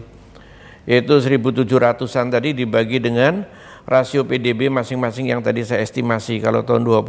Yaitu 0.87 1.17
1700-an 1.17 2.29
tadi 2.31 2.55
dibagi 2.55 3.03
dengan 3.03 3.43
rasio 3.83 4.23
PDB 4.23 4.71
masing-masing 4.71 5.35
yang 5.35 5.43
tadi 5.43 5.67
saya 5.67 5.83
estimasi. 5.83 6.39
Kalau 6.39 6.63
tahun 6.63 6.87
20 6.87 7.03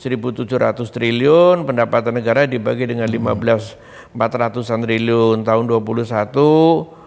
1.700 0.00 0.88
triliun, 0.88 1.68
pendapatan 1.68 2.16
negara 2.16 2.48
dibagi 2.48 2.88
dengan 2.88 3.04
15 3.04 4.16
400-an 4.16 4.80
triliun, 4.84 5.44
tahun 5.46 5.64
21 5.64 6.99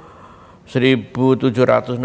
1.768 0.63 1.99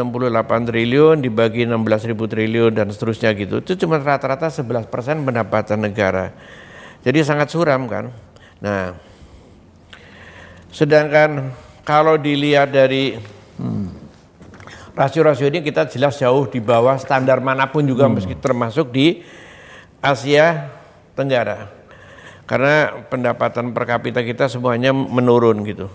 triliun 0.67 1.17
dibagi 1.23 1.63
16.000 1.63 2.19
triliun 2.19 2.73
dan 2.75 2.91
seterusnya 2.91 3.31
gitu. 3.39 3.63
Itu 3.63 3.79
cuma 3.87 4.03
rata-rata 4.03 4.51
11 4.51 4.91
persen 4.91 5.23
pendapatan 5.23 5.79
negara. 5.79 6.35
Jadi 7.07 7.23
sangat 7.23 7.55
suram 7.55 7.87
kan. 7.87 8.11
Nah, 8.59 8.99
sedangkan 10.75 11.55
kalau 11.87 12.19
dilihat 12.19 12.75
dari 12.75 13.15
rasio-rasio 14.99 15.47
ini 15.47 15.63
kita 15.63 15.87
jelas 15.87 16.19
jauh 16.19 16.51
di 16.51 16.59
bawah 16.59 16.99
standar 16.99 17.39
mana 17.39 17.71
pun 17.71 17.87
juga 17.87 18.11
hmm. 18.11 18.15
meski 18.19 18.35
termasuk 18.35 18.91
di 18.91 19.23
Asia 20.03 20.75
Tenggara. 21.15 21.71
Karena 22.49 23.05
pendapatan 23.07 23.71
per 23.71 23.85
kapita 23.87 24.25
kita 24.27 24.51
semuanya 24.51 24.91
menurun 24.91 25.63
gitu. 25.63 25.87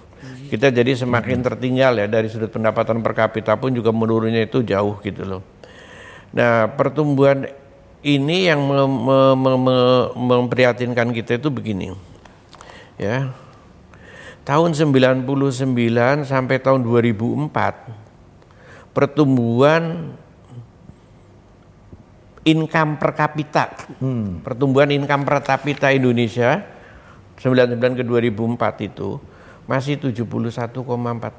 Kita 0.54 0.70
jadi 0.70 0.94
semakin 0.94 1.42
tertinggal 1.42 1.98
ya 1.98 2.06
dari 2.06 2.30
sudut 2.30 2.54
pendapatan 2.54 3.02
per 3.02 3.18
kapita 3.18 3.58
pun 3.58 3.74
juga 3.74 3.90
menurunnya 3.90 4.46
itu 4.46 4.62
jauh 4.62 5.02
gitu 5.02 5.26
loh. 5.26 5.42
Nah, 6.30 6.70
pertumbuhan 6.78 7.50
ini 8.06 8.54
yang 8.54 8.62
mem 8.62 8.86
mem 8.86 9.34
mem 9.34 9.66
memprihatinkan 10.14 11.10
kita 11.10 11.42
itu 11.42 11.50
begini. 11.50 11.98
Ya. 13.02 13.34
Tahun 14.46 14.78
99 14.78 15.26
sampai 16.22 16.62
tahun 16.62 16.86
2004 16.86 18.94
pertumbuhan 18.94 20.14
income 22.46 23.02
per 23.02 23.18
kapita. 23.18 23.74
Hmm. 23.98 24.46
Pertumbuhan 24.46 24.94
income 24.94 25.26
per 25.26 25.42
kapita 25.42 25.90
Indonesia 25.90 26.62
99 27.42 27.98
ke 27.98 28.06
2004 28.06 28.94
itu 28.94 29.33
masih 29.68 29.96
71,4 30.00 30.74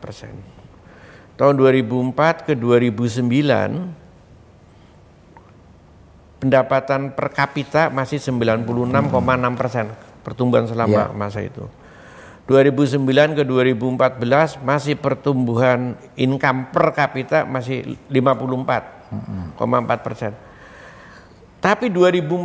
persen. 0.00 0.34
Tahun 1.34 1.54
2004 1.58 2.46
ke 2.46 2.54
2009 2.54 3.24
pendapatan 6.38 7.16
per 7.16 7.32
kapita 7.32 7.88
masih 7.88 8.20
96,6 8.20 8.68
persen 9.56 9.86
pertumbuhan 10.20 10.68
selama 10.68 11.10
yeah. 11.10 11.16
masa 11.16 11.40
itu. 11.44 11.66
2009 12.44 13.40
ke 13.40 13.42
2014 13.48 14.60
masih 14.60 15.00
pertumbuhan 15.00 15.96
income 16.12 16.68
per 16.68 16.92
kapita 16.92 17.48
masih 17.48 17.96
54,4 18.12 20.04
persen. 20.04 20.36
Tapi 21.64 21.88
2014 21.88 22.44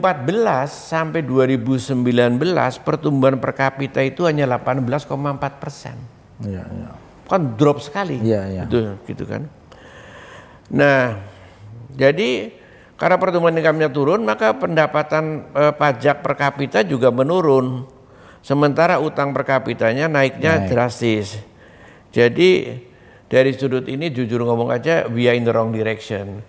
sampai 0.71 1.19
2019 1.27 2.39
pertumbuhan 2.87 3.35
per 3.35 3.51
kapita 3.51 3.99
itu 3.99 4.23
hanya 4.23 4.47
18,4 4.47 5.59
persen. 5.59 5.99
Ya, 6.39 6.63
ya. 6.63 6.95
Kan 7.27 7.59
drop 7.59 7.83
sekali. 7.83 8.15
Ya, 8.23 8.47
ya. 8.47 8.63
Gitu, 8.63 8.95
gitu 9.11 9.27
kan. 9.27 9.51
Nah, 10.71 11.19
jadi 11.99 12.55
karena 12.95 13.19
pertumbuhan 13.19 13.59
income-nya 13.59 13.91
turun, 13.91 14.23
maka 14.23 14.55
pendapatan 14.55 15.51
eh, 15.51 15.73
pajak 15.75 16.23
per 16.23 16.39
kapita 16.39 16.79
juga 16.87 17.11
menurun. 17.11 17.83
Sementara 18.39 19.03
utang 19.03 19.35
per 19.35 19.43
kapitanya 19.43 20.07
naiknya 20.07 20.63
Naik. 20.63 20.71
drastis. 20.71 21.35
Jadi 22.15 22.71
dari 23.27 23.51
sudut 23.51 23.83
ini 23.83 24.15
jujur 24.15 24.47
ngomong 24.47 24.71
aja 24.71 25.11
we 25.11 25.27
are 25.27 25.35
in 25.35 25.43
the 25.43 25.51
wrong 25.51 25.75
direction 25.75 26.39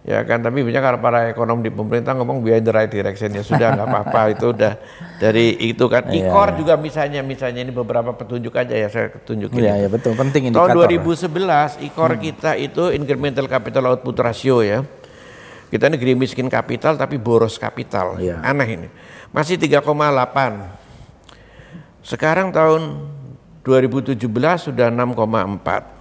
ya 0.00 0.24
kan 0.24 0.40
tapi 0.40 0.64
banyak 0.64 0.80
kalau 0.80 0.98
para 0.98 1.28
ekonom 1.28 1.60
di 1.60 1.68
pemerintah 1.68 2.16
ngomong 2.16 2.40
behind 2.40 2.64
the 2.64 2.72
right 2.72 2.88
direction 2.88 3.36
ya 3.36 3.44
sudah 3.44 3.76
nggak 3.76 3.88
apa-apa 3.88 4.20
itu 4.34 4.46
udah 4.56 4.72
dari 5.20 5.56
itu 5.60 5.84
kan. 5.92 6.08
Iya, 6.08 6.32
ikor 6.32 6.48
iya. 6.52 6.56
juga 6.56 6.74
misalnya 6.80 7.20
misalnya 7.20 7.60
ini 7.68 7.72
beberapa 7.72 8.16
petunjuk 8.16 8.56
aja 8.56 8.72
ya 8.72 8.88
saya 8.88 9.12
tunjukin 9.12 9.60
iya, 9.60 9.84
iya 9.84 9.88
betul 9.92 10.16
penting 10.16 10.48
indikator 10.48 10.88
tahun 10.88 11.04
2011 11.04 11.86
ikor 11.92 12.16
hmm. 12.16 12.20
kita 12.32 12.50
itu 12.56 12.82
incremental 12.96 13.44
capital 13.44 13.92
output 13.92 14.16
ratio 14.20 14.64
ya. 14.64 14.80
Kita 15.70 15.86
negeri 15.86 16.18
miskin 16.18 16.50
kapital 16.50 16.98
tapi 16.98 17.14
boros 17.14 17.54
kapital. 17.54 18.18
Iya. 18.18 18.42
aneh 18.42 18.68
ini. 18.74 18.88
Masih 19.30 19.54
3,8 19.54 19.86
sekarang 22.00 22.48
tahun 22.48 23.06
2017 23.60 24.16
sudah 24.56 24.88
6,4 24.88 25.99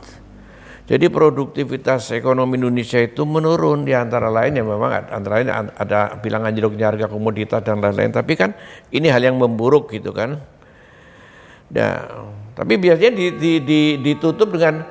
jadi 0.89 1.05
produktivitas 1.05 2.09
ekonomi 2.17 2.57
Indonesia 2.57 2.97
itu 2.97 3.21
menurun 3.21 3.85
di 3.85 3.93
antara 3.93 4.25
lain 4.33 4.57
ya 4.57 4.65
memang 4.65 5.05
antara 5.13 5.33
lain 5.37 5.53
ada 5.77 6.17
bilangan 6.17 6.49
jeruknya 6.49 6.89
harga 6.89 7.05
komoditas 7.05 7.61
dan 7.61 7.77
lain-lain. 7.77 8.09
Tapi 8.09 8.33
kan 8.33 8.57
ini 8.89 9.05
hal 9.05 9.21
yang 9.21 9.37
memburuk 9.37 9.93
gitu 9.93 10.09
kan. 10.09 10.41
Nah, 11.69 11.93
tapi 12.57 12.81
biasanya 12.81 13.13
di, 13.13 13.25
di, 13.37 13.51
di, 13.61 13.81
ditutup 14.01 14.49
dengan 14.49 14.81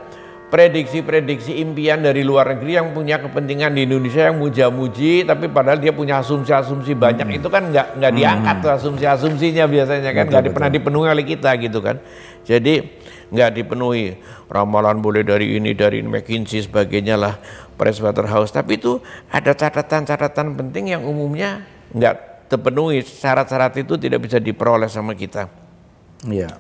prediksi-prediksi 0.55 1.59
impian 1.59 1.99
dari 1.99 2.23
luar 2.23 2.55
negeri 2.55 2.79
yang 2.79 2.95
punya 2.95 3.19
kepentingan 3.19 3.75
di 3.75 3.85
Indonesia 3.85 4.31
yang 4.31 4.41
muja-muji 4.41 5.27
tapi 5.27 5.51
padahal 5.51 5.77
dia 5.77 5.93
punya 5.93 6.25
asumsi-asumsi 6.25 6.97
banyak 6.97 7.29
hmm. 7.29 7.39
itu 7.43 7.49
kan 7.53 7.69
nggak 7.69 8.01
nggak 8.01 8.13
diangkat 8.17 8.55
hmm. 8.57 8.65
tuh 8.65 8.71
asumsi-asumsinya 8.81 9.69
biasanya 9.69 10.11
kan 10.17 10.25
nggak 10.25 10.57
pernah 10.57 10.73
dipenuhi 10.73 11.09
oleh 11.13 11.27
kita 11.29 11.53
gitu 11.61 11.85
kan 11.85 12.01
jadi 12.49 12.81
nggak 13.29 13.51
dipenuhi 13.61 14.17
ramalan 14.49 15.05
boleh 15.05 15.21
dari 15.21 15.61
ini 15.61 15.77
dari 15.77 16.01
McKinsey 16.01 16.65
sebagainya 16.65 17.21
lah 17.21 17.35
Pricewaterhouse 17.77 18.51
tapi 18.51 18.81
itu 18.81 18.99
ada 19.29 19.53
catatan-catatan 19.53 20.57
penting 20.57 20.97
yang 20.97 21.05
umumnya 21.05 21.63
nggak 21.93 22.49
terpenuhi 22.49 23.05
syarat-syarat 23.05 23.77
itu 23.77 24.01
tidak 24.01 24.25
bisa 24.25 24.41
diperoleh 24.41 24.89
sama 24.89 25.13
kita. 25.13 25.53
Iya. 26.25 26.57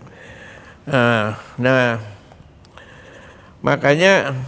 Nah, 0.84 1.36
nah 1.56 1.96
Makanya 3.58 4.38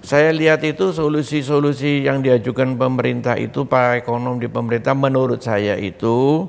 saya 0.00 0.32
lihat 0.32 0.64
itu 0.64 0.94
solusi-solusi 0.94 2.06
yang 2.06 2.24
diajukan 2.24 2.78
pemerintah 2.78 3.36
itu 3.36 3.68
para 3.68 4.00
ekonom 4.00 4.40
di 4.40 4.48
pemerintah 4.48 4.96
menurut 4.96 5.44
saya 5.44 5.76
itu 5.76 6.48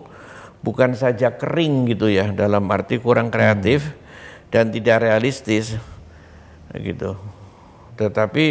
bukan 0.62 0.98
saja 0.98 1.34
kering 1.34 1.92
gitu 1.94 2.10
ya 2.10 2.34
dalam 2.34 2.66
arti 2.70 2.98
kurang 2.98 3.30
kreatif 3.34 3.88
hmm. 3.88 3.98
dan 4.54 4.70
tidak 4.74 5.04
realistis 5.04 5.78
gitu. 6.74 7.18
Tetapi 7.98 8.46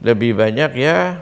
lebih 0.00 0.36
banyak 0.36 0.72
ya 0.76 1.20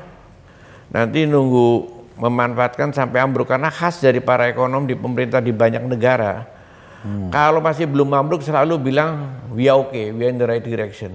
nanti 0.89 1.27
nunggu 1.29 1.99
memanfaatkan 2.19 2.91
sampai 2.91 3.23
ambruk 3.23 3.51
karena 3.51 3.71
khas 3.71 4.03
dari 4.03 4.19
para 4.19 4.51
ekonom 4.51 4.87
di 4.87 4.99
pemerintah 4.99 5.39
di 5.39 5.55
banyak 5.55 5.87
negara 5.87 6.59
Hmm. 6.99 7.31
Kalau 7.31 7.63
masih 7.63 7.87
belum 7.87 8.11
ambruk 8.11 8.43
selalu 8.43 8.91
bilang 8.91 9.31
we 9.55 9.71
are 9.71 9.79
okay, 9.79 10.11
we 10.11 10.27
are 10.27 10.33
in 10.35 10.39
the 10.39 10.47
right 10.47 10.63
direction. 10.63 11.15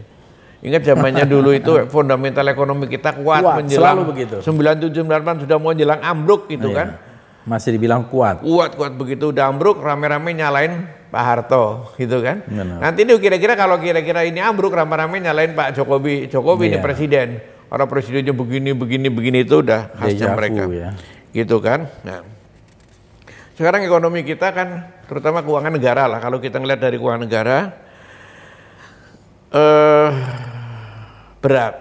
Ingat 0.64 0.88
zamannya 0.88 1.28
dulu 1.28 1.52
itu 1.52 1.76
fundamental 1.96 2.48
ekonomi 2.48 2.88
kita 2.88 3.20
kuat, 3.20 3.44
kuat 3.44 3.56
menjelang 3.60 4.08
begitu. 4.08 4.40
97 4.40 5.04
98 5.04 5.44
sudah 5.44 5.58
mau 5.60 5.76
jelang 5.76 6.00
ambruk 6.00 6.48
gitu 6.48 6.72
iya. 6.72 6.78
kan. 6.80 6.88
Masih 7.44 7.76
dibilang 7.76 8.08
kuat. 8.08 8.40
Kuat 8.40 8.80
kuat 8.80 8.96
begitu 8.96 9.36
udah 9.36 9.52
ambruk 9.52 9.84
rame-rame 9.84 10.32
nyalain 10.32 10.88
Pak 11.12 11.24
Harto 11.24 11.92
gitu 12.00 12.24
kan. 12.24 12.42
Benar. 12.48 12.80
Nanti 12.80 13.04
ini 13.04 13.20
kira-kira 13.20 13.60
kalau 13.60 13.78
kira-kira 13.78 14.24
ini 14.24 14.40
ambruk 14.40 14.72
rame-rame 14.72 15.20
nyalain 15.20 15.52
Pak 15.52 15.76
Jokowi, 15.76 16.32
Jokowi 16.32 16.72
iya. 16.72 16.72
ini 16.72 16.78
presiden. 16.80 17.28
Orang 17.68 17.90
presidennya 17.90 18.32
begini 18.32 18.72
begini 18.72 19.08
begini 19.10 19.38
itu 19.44 19.60
udah 19.60 19.92
khasnya 19.98 20.32
mereka. 20.38 20.64
Ya. 20.72 20.90
Gitu 21.36 21.58
kan. 21.60 21.90
Nah. 22.06 22.24
Sekarang 23.54 23.86
ekonomi 23.86 24.26
kita 24.26 24.50
kan 24.50 24.90
terutama 25.06 25.46
keuangan 25.46 25.74
negara 25.74 26.10
lah. 26.10 26.18
Kalau 26.24 26.42
kita 26.42 26.58
ngeliat 26.58 26.82
dari 26.82 26.98
keuangan 26.98 27.22
negara 27.22 27.58
eh, 29.54 30.10
berat. 31.44 31.76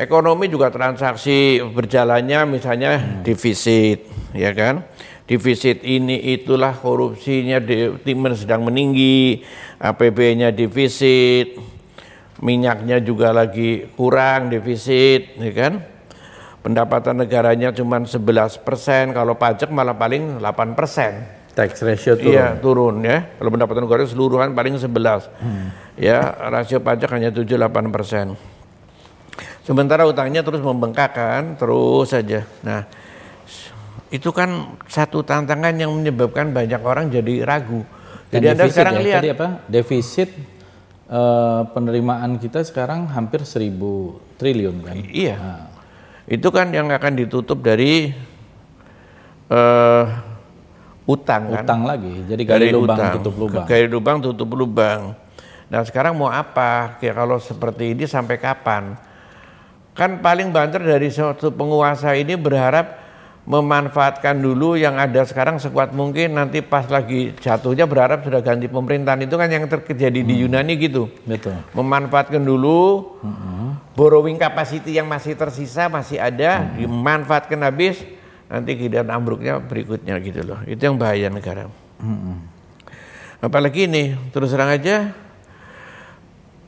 Ekonomi 0.00 0.48
juga 0.48 0.72
transaksi 0.72 1.60
berjalannya 1.60 2.48
misalnya 2.48 2.90
hmm. 2.96 3.20
defisit, 3.26 4.08
ya 4.36 4.50
kan? 4.52 4.86
Defisit 5.30 5.86
ini 5.86 6.34
itulah 6.34 6.74
korupsinya 6.74 7.62
di, 7.62 7.94
sedang 8.34 8.66
meninggi, 8.66 9.46
APB-nya 9.78 10.50
defisit, 10.50 11.54
minyaknya 12.42 12.98
juga 12.98 13.30
lagi 13.30 13.86
kurang 13.94 14.50
defisit, 14.50 15.38
ya 15.38 15.52
kan? 15.54 15.74
pendapatan 16.60 17.24
negaranya 17.24 17.72
cuma 17.72 18.00
11 18.04 18.60
persen, 18.60 19.16
kalau 19.16 19.36
pajak 19.36 19.72
malah 19.72 19.96
paling 19.96 20.40
8 20.40 20.76
persen. 20.76 21.24
Tax 21.50 21.82
ratio 21.82 22.14
turun. 22.14 22.30
Iya 22.30 22.46
turun 22.62 22.94
ya. 23.02 23.26
Kalau 23.36 23.50
pendapatan 23.50 23.82
negara 23.82 24.06
keseluruhan 24.06 24.54
paling 24.54 24.78
11. 24.78 24.86
Hmm. 25.42 25.74
Ya 25.98 26.22
rasio 26.46 26.78
pajak 26.78 27.10
hanya 27.10 27.34
7-8 27.34 27.90
persen. 27.90 28.38
Sementara 29.66 30.06
utangnya 30.06 30.46
terus 30.46 30.62
membengkak 30.62 31.10
kan, 31.10 31.58
terus 31.58 32.06
saja. 32.06 32.46
Nah 32.62 32.86
itu 34.10 34.30
kan 34.34 34.76
satu 34.90 35.22
tantangan 35.22 35.74
yang 35.78 35.94
menyebabkan 35.94 36.50
banyak 36.50 36.82
orang 36.82 37.08
jadi 37.08 37.46
ragu. 37.46 37.86
Jadi 38.30 38.46
anda 38.46 38.66
sekarang 38.70 39.00
ya, 39.00 39.02
lihat 39.02 39.22
tadi 39.22 39.30
apa? 39.34 39.48
Defisit 39.66 40.30
uh, 41.10 41.66
penerimaan 41.74 42.38
kita 42.38 42.62
sekarang 42.62 43.10
hampir 43.10 43.42
seribu 43.42 44.22
triliun 44.38 44.76
kan? 44.86 44.96
Iya. 45.10 45.36
Nah 45.38 45.70
itu 46.30 46.46
kan 46.54 46.70
yang 46.70 46.86
akan 46.94 47.12
ditutup 47.18 47.58
dari 47.58 48.14
uh, 49.50 50.06
utang 51.10 51.50
kan. 51.50 51.66
Utang 51.66 51.82
lagi, 51.82 52.22
jadi 52.30 52.42
gali 52.46 52.70
lubang 52.70 52.94
utang, 52.94 53.12
tutup 53.18 53.34
lubang. 53.34 53.64
Gali 53.66 53.86
lubang 53.90 54.16
tutup 54.22 54.50
lubang. 54.54 55.00
Nah 55.66 55.82
sekarang 55.82 56.14
mau 56.14 56.30
apa? 56.30 57.02
Kayak 57.02 57.18
kalau 57.18 57.42
seperti 57.42 57.98
ini 57.98 58.06
sampai 58.06 58.38
kapan? 58.38 58.94
Kan 59.90 60.22
paling 60.22 60.54
banter 60.54 60.78
dari 60.78 61.10
suatu 61.10 61.50
penguasa 61.50 62.14
ini 62.14 62.38
berharap 62.38 62.99
memanfaatkan 63.48 64.36
dulu 64.36 64.76
yang 64.76 65.00
ada 65.00 65.24
sekarang 65.24 65.56
sekuat 65.56 65.96
mungkin 65.96 66.36
nanti 66.36 66.60
pas 66.60 66.84
lagi 66.86 67.32
jatuhnya 67.40 67.88
berharap 67.88 68.20
sudah 68.20 68.44
ganti 68.44 68.68
pemerintahan 68.68 69.24
itu 69.24 69.34
kan 69.34 69.48
yang 69.48 69.64
terjadi 69.64 70.20
hmm. 70.20 70.28
di 70.28 70.34
Yunani 70.44 70.74
gitu. 70.76 71.08
Betul. 71.24 71.56
Memanfaatkan 71.72 72.42
dulu 72.44 73.16
hmm. 73.24 73.96
borrowing 73.96 74.36
capacity 74.36 75.00
yang 75.00 75.08
masih 75.08 75.34
tersisa 75.34 75.88
masih 75.88 76.20
ada 76.20 76.62
hmm. 76.62 76.84
dimanfaatkan 76.84 77.60
habis 77.64 78.04
nanti 78.50 78.76
kemudian 78.76 79.08
ambruknya 79.08 79.56
berikutnya 79.58 80.20
gitu 80.20 80.44
loh. 80.44 80.60
Itu 80.68 80.92
yang 80.92 81.00
bahaya 81.00 81.32
negara. 81.32 81.66
Hmm. 81.96 82.44
Apalagi 83.40 83.88
ini 83.88 84.14
terus 84.36 84.52
terang 84.52 84.68
aja 84.68 85.16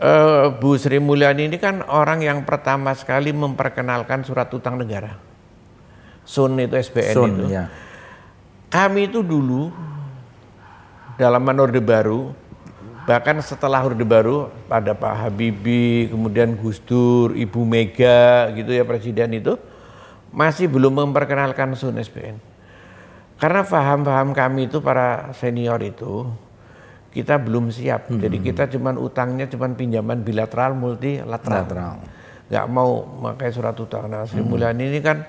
uh, 0.00 0.56
Bu 0.56 0.74
Sri 0.80 0.98
Mulyani 0.98 1.52
ini 1.52 1.60
kan 1.60 1.84
orang 1.84 2.24
yang 2.24 2.42
pertama 2.48 2.96
sekali 2.96 3.30
memperkenalkan 3.30 4.24
surat 4.26 4.48
utang 4.50 4.80
negara. 4.80 5.31
Sun 6.22 6.58
itu 6.58 6.74
SBN 6.78 7.14
Sun, 7.14 7.30
itu. 7.30 7.44
Ya. 7.50 7.66
Kami 8.72 9.10
itu 9.10 9.20
dulu 9.20 9.68
dalam 11.20 11.44
Orde 11.44 11.82
Baru, 11.82 12.32
bahkan 13.04 13.36
setelah 13.44 13.84
Orde 13.84 14.06
Baru 14.06 14.48
pada 14.70 14.96
Pak 14.96 15.28
Habibie, 15.28 16.08
kemudian 16.08 16.56
Gus 16.56 16.80
Dur, 16.80 17.36
Ibu 17.36 17.60
Mega 17.68 18.48
gitu 18.54 18.72
ya 18.72 18.86
presiden 18.86 19.36
itu 19.36 19.58
masih 20.32 20.66
belum 20.70 21.04
memperkenalkan 21.04 21.76
Sun 21.76 22.00
SBN. 22.00 22.40
Karena 23.36 23.66
paham-paham 23.66 24.32
kami 24.32 24.70
itu 24.70 24.78
para 24.78 25.34
senior 25.34 25.82
itu 25.82 26.30
kita 27.12 27.36
belum 27.36 27.68
siap. 27.68 28.08
Hmm. 28.08 28.22
Jadi 28.22 28.38
kita 28.40 28.70
cuman 28.72 28.96
utangnya 28.96 29.50
cuman 29.50 29.76
pinjaman 29.76 30.24
bilateral 30.24 30.72
multilateral. 30.78 32.00
Gak 32.48 32.66
mau 32.70 33.02
pakai 33.32 33.50
surat 33.52 33.76
utang. 33.76 34.08
Nah, 34.08 34.24
Sri 34.24 34.40
hmm. 34.40 34.48
Mulyani 34.48 34.84
ini 34.88 35.00
kan 35.02 35.26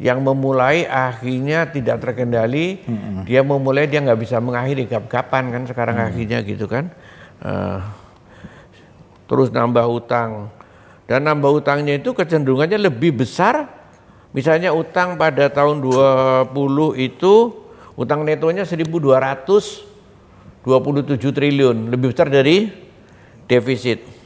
yang 0.00 0.24
memulai 0.24 0.88
akhirnya 0.88 1.68
tidak 1.68 2.00
terkendali, 2.00 2.80
hmm. 2.80 3.28
dia 3.28 3.44
memulai 3.44 3.84
dia 3.84 4.00
nggak 4.00 4.16
bisa 4.16 4.40
mengakhiri 4.40 4.88
kapan 4.88 5.52
kan 5.52 5.62
sekarang 5.68 6.00
hmm. 6.00 6.08
akhirnya 6.08 6.38
gitu 6.40 6.64
kan, 6.64 6.88
uh, 7.44 7.84
terus 9.28 9.52
nambah 9.52 9.84
utang 9.92 10.48
dan 11.04 11.26
nambah 11.26 11.60
utangnya 11.60 11.98
itu 11.98 12.14
kecenderungannya 12.14 12.80
lebih 12.80 13.18
besar, 13.18 13.66
misalnya 14.30 14.70
utang 14.70 15.18
pada 15.18 15.50
tahun 15.50 15.82
20 15.82 16.54
itu 16.96 17.34
utang 17.98 18.22
netonya 18.22 18.62
1.227 18.62 19.04
triliun, 21.18 21.90
lebih 21.90 22.14
besar 22.14 22.30
dari 22.30 22.70
defisit. 23.50 24.19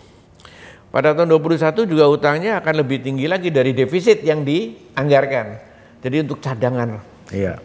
Pada 0.95 1.11
tahun 1.11 1.27
21 1.27 1.91
juga 1.91 2.07
utangnya 2.07 2.63
akan 2.63 2.87
lebih 2.87 3.03
tinggi 3.03 3.27
lagi 3.27 3.51
dari 3.51 3.75
defisit 3.75 4.23
yang 4.23 4.47
dianggarkan. 4.47 5.59
Jadi 5.99 6.23
untuk 6.23 6.39
cadangan. 6.39 7.03
Iya. 7.35 7.59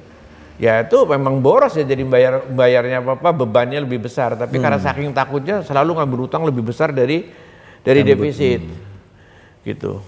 Ya 0.58 0.82
itu 0.82 0.98
memang 1.06 1.38
boros 1.38 1.78
ya 1.78 1.86
jadi 1.86 2.02
bayar 2.10 2.42
bayarnya 2.50 3.06
apa 3.06 3.22
apa 3.22 3.30
bebannya 3.30 3.86
lebih 3.86 4.02
besar. 4.10 4.34
Tapi 4.34 4.58
hmm. 4.58 4.63
karena 4.65 4.80
saking 4.82 5.13
takutnya 5.13 5.62
selalu 5.62 6.02
ngambil 6.02 6.26
utang 6.26 6.42
lebih 6.42 6.74
besar 6.74 6.89
dari 6.89 7.30
dari 7.86 8.02
yang 8.02 8.18
defisit. 8.18 8.65
Hmm. 8.65 8.82
Gitu. 9.62 10.02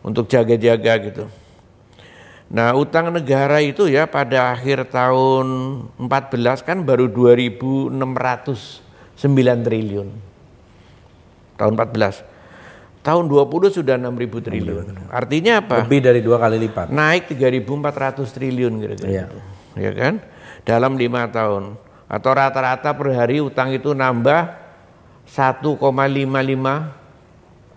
Untuk 0.00 0.24
jaga-jaga 0.24 0.96
gitu. 1.12 1.28
Nah 2.48 2.72
utang 2.72 3.12
negara 3.12 3.60
itu 3.60 3.84
ya 3.84 4.08
pada 4.08 4.56
akhir 4.56 4.88
tahun 4.88 5.44
14 6.00 6.64
kan 6.64 6.80
baru 6.88 7.04
2.609 7.12 7.92
triliun. 9.60 10.08
Tahun 11.60 11.72
14 11.76 12.35
tahun 13.06 13.30
20 13.30 13.78
sudah 13.78 13.94
6 13.94 14.10
ribu 14.18 14.42
triliun. 14.42 15.06
Artinya 15.14 15.62
apa? 15.62 15.86
Lebih 15.86 16.02
dari 16.02 16.18
dua 16.26 16.42
kali 16.42 16.58
lipat. 16.66 16.90
Naik 16.90 17.30
3.400 17.30 18.26
triliun 18.34 18.74
kira-kira 18.82 19.06
iya. 19.06 19.30
gitu. 19.30 19.38
Ya 19.78 19.94
kan? 19.94 20.18
Dalam 20.66 20.98
lima 20.98 21.30
tahun. 21.30 21.78
Atau 22.10 22.34
rata-rata 22.34 22.90
per 22.90 23.14
hari 23.14 23.38
utang 23.38 23.70
itu 23.70 23.94
nambah 23.94 24.50
1,55 25.30 25.78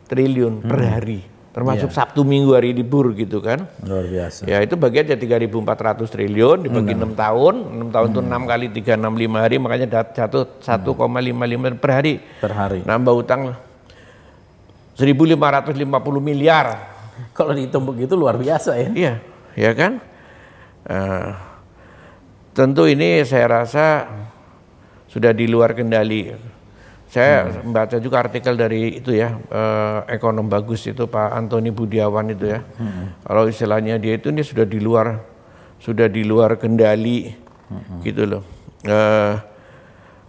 triliun 0.10 0.66
hmm. 0.66 0.70
per 0.70 0.82
hari. 0.82 1.22
Termasuk 1.50 1.90
iya. 1.90 1.98
Sabtu 1.98 2.22
Minggu 2.26 2.58
hari 2.58 2.74
libur 2.74 3.14
gitu 3.14 3.42
kan. 3.42 3.70
Luar 3.86 4.06
biasa. 4.10 4.50
Ya 4.50 4.62
itu 4.66 4.74
bagian 4.74 5.06
jadi 5.14 5.46
3.400 5.46 6.10
triliun 6.10 6.66
dibagi 6.66 6.98
hmm. 6.98 7.14
6 7.14 7.22
tahun. 7.22 7.56
6 7.86 7.94
tahun 7.94 8.08
itu 8.10 8.22
hmm. 8.26 8.34
6 8.34 8.50
kali 8.50 8.66
3, 8.74 8.98
6, 8.98 9.06
5 9.06 9.44
hari 9.46 9.56
makanya 9.62 9.88
jatuh 10.10 10.46
1,55 10.58 11.78
per 11.78 11.92
hari. 11.94 12.14
Per 12.42 12.54
hari. 12.54 12.82
Nambah 12.82 13.14
utang 13.14 13.69
1550 15.00 15.88
miliar. 16.20 16.68
Kalau 17.32 17.56
dihitung 17.56 17.88
begitu 17.88 18.20
luar 18.20 18.36
biasa 18.36 18.76
ya. 18.76 18.90
Iya, 18.92 19.14
ya 19.56 19.72
kan? 19.72 20.04
Uh, 20.84 21.32
tentu 22.52 22.84
ini 22.84 23.24
saya 23.24 23.48
rasa 23.64 24.12
sudah 25.08 25.32
di 25.32 25.48
luar 25.48 25.72
kendali. 25.72 26.36
Saya 27.10 27.48
hmm. 27.48 27.72
membaca 27.72 27.98
juga 27.98 28.22
artikel 28.22 28.54
dari 28.54 29.02
itu 29.02 29.16
ya 29.16 29.34
uh, 29.50 30.06
ekonom 30.06 30.46
bagus 30.46 30.86
itu 30.86 31.10
Pak 31.10 31.34
Antoni 31.34 31.72
Budiawan 31.72 32.36
itu 32.36 32.52
ya. 32.52 32.60
Hmm. 32.78 33.18
Kalau 33.24 33.50
istilahnya 33.50 33.98
dia 33.98 34.20
itu 34.20 34.30
ini 34.30 34.44
sudah 34.46 34.68
di 34.68 34.78
luar 34.78 35.18
sudah 35.80 36.12
di 36.12 36.28
luar 36.28 36.60
kendali 36.60 37.34
hmm. 37.72 38.04
gitu 38.04 38.24
loh. 38.28 38.44
Uh, 38.84 39.40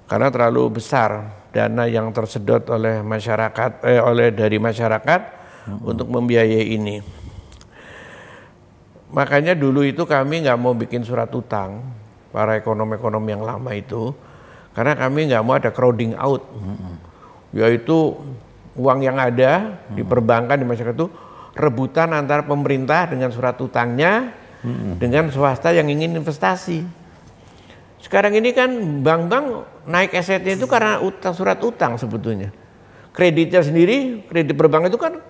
karena 0.08 0.26
terlalu 0.30 0.80
besar 0.80 1.39
dana 1.50 1.84
yang 1.86 2.10
tersedot 2.14 2.62
oleh 2.70 3.02
masyarakat 3.02 3.82
eh, 3.86 3.98
oleh 3.98 4.30
dari 4.30 4.58
masyarakat 4.62 5.20
hmm. 5.66 5.78
untuk 5.82 6.06
membiayai 6.06 6.66
ini. 6.74 6.96
Makanya 9.10 9.58
dulu 9.58 9.82
itu 9.82 10.06
kami 10.06 10.46
nggak 10.46 10.58
mau 10.58 10.70
bikin 10.70 11.02
surat 11.02 11.30
utang 11.34 11.82
para 12.30 12.54
ekonom-ekonom 12.54 13.26
yang 13.26 13.42
lama 13.42 13.74
itu 13.74 14.14
karena 14.70 14.94
kami 14.94 15.26
nggak 15.26 15.42
mau 15.42 15.58
ada 15.58 15.74
crowding 15.74 16.14
out, 16.14 16.46
hmm. 16.46 16.94
yaitu 17.58 18.14
uang 18.78 19.02
yang 19.02 19.18
ada 19.18 19.82
hmm. 19.90 19.98
di 19.98 20.02
perbankan 20.06 20.62
di 20.62 20.66
masyarakat 20.66 20.94
itu 20.94 21.10
rebutan 21.58 22.14
antara 22.14 22.46
pemerintah 22.46 23.10
dengan 23.10 23.34
surat 23.34 23.58
utangnya 23.58 24.30
hmm. 24.62 25.02
dengan 25.02 25.26
swasta 25.34 25.74
yang 25.74 25.90
ingin 25.90 26.14
investasi. 26.22 26.99
Sekarang 28.00 28.32
ini 28.32 28.56
kan 28.56 28.70
bank-bank 29.04 29.68
naik 29.84 30.16
asetnya 30.16 30.56
itu 30.56 30.64
karena 30.64 31.04
utang 31.04 31.36
surat 31.36 31.60
utang 31.60 32.00
sebetulnya. 32.00 32.48
Kreditnya 33.12 33.60
sendiri, 33.60 34.24
kredit 34.24 34.56
perbankan 34.56 34.88
itu 34.88 35.00
kan 35.00 35.20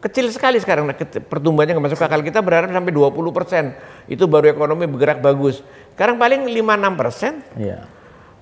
kecil 0.00 0.30
sekali 0.30 0.60
sekarang 0.62 0.86
pertumbuhannya 1.26 1.74
nggak 1.74 1.86
masuk 1.90 2.04
akal 2.04 2.22
kita 2.22 2.38
berharap 2.44 2.70
sampai 2.70 2.92
20 2.94 3.16
persen 3.34 3.74
itu 4.06 4.28
baru 4.28 4.52
ekonomi 4.54 4.86
bergerak 4.86 5.18
bagus 5.18 5.64
sekarang 5.96 6.20
paling 6.20 6.46
5-6 6.46 7.00
persen 7.00 7.32
iya. 7.58 7.90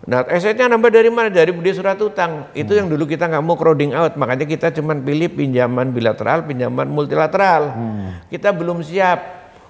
Nah, 0.05 0.21
asetnya 0.29 0.69
nambah 0.69 0.93
dari 0.93 1.09
mana? 1.09 1.33
Dari 1.33 1.49
budi 1.49 1.73
surat 1.73 1.97
utang. 1.97 2.53
Itu 2.53 2.77
hmm. 2.77 2.79
yang 2.85 2.89
dulu 2.93 3.09
kita 3.09 3.25
nggak 3.25 3.41
mau 3.41 3.57
crowding 3.57 3.97
out. 3.97 4.21
Makanya 4.21 4.45
kita 4.45 4.69
cuma 4.77 4.93
pilih 4.93 5.33
pinjaman 5.33 5.97
bilateral, 5.97 6.45
pinjaman 6.45 6.85
multilateral. 6.93 7.73
Hmm. 7.73 8.09
Kita 8.29 8.53
belum 8.53 8.85
siap. 8.85 9.19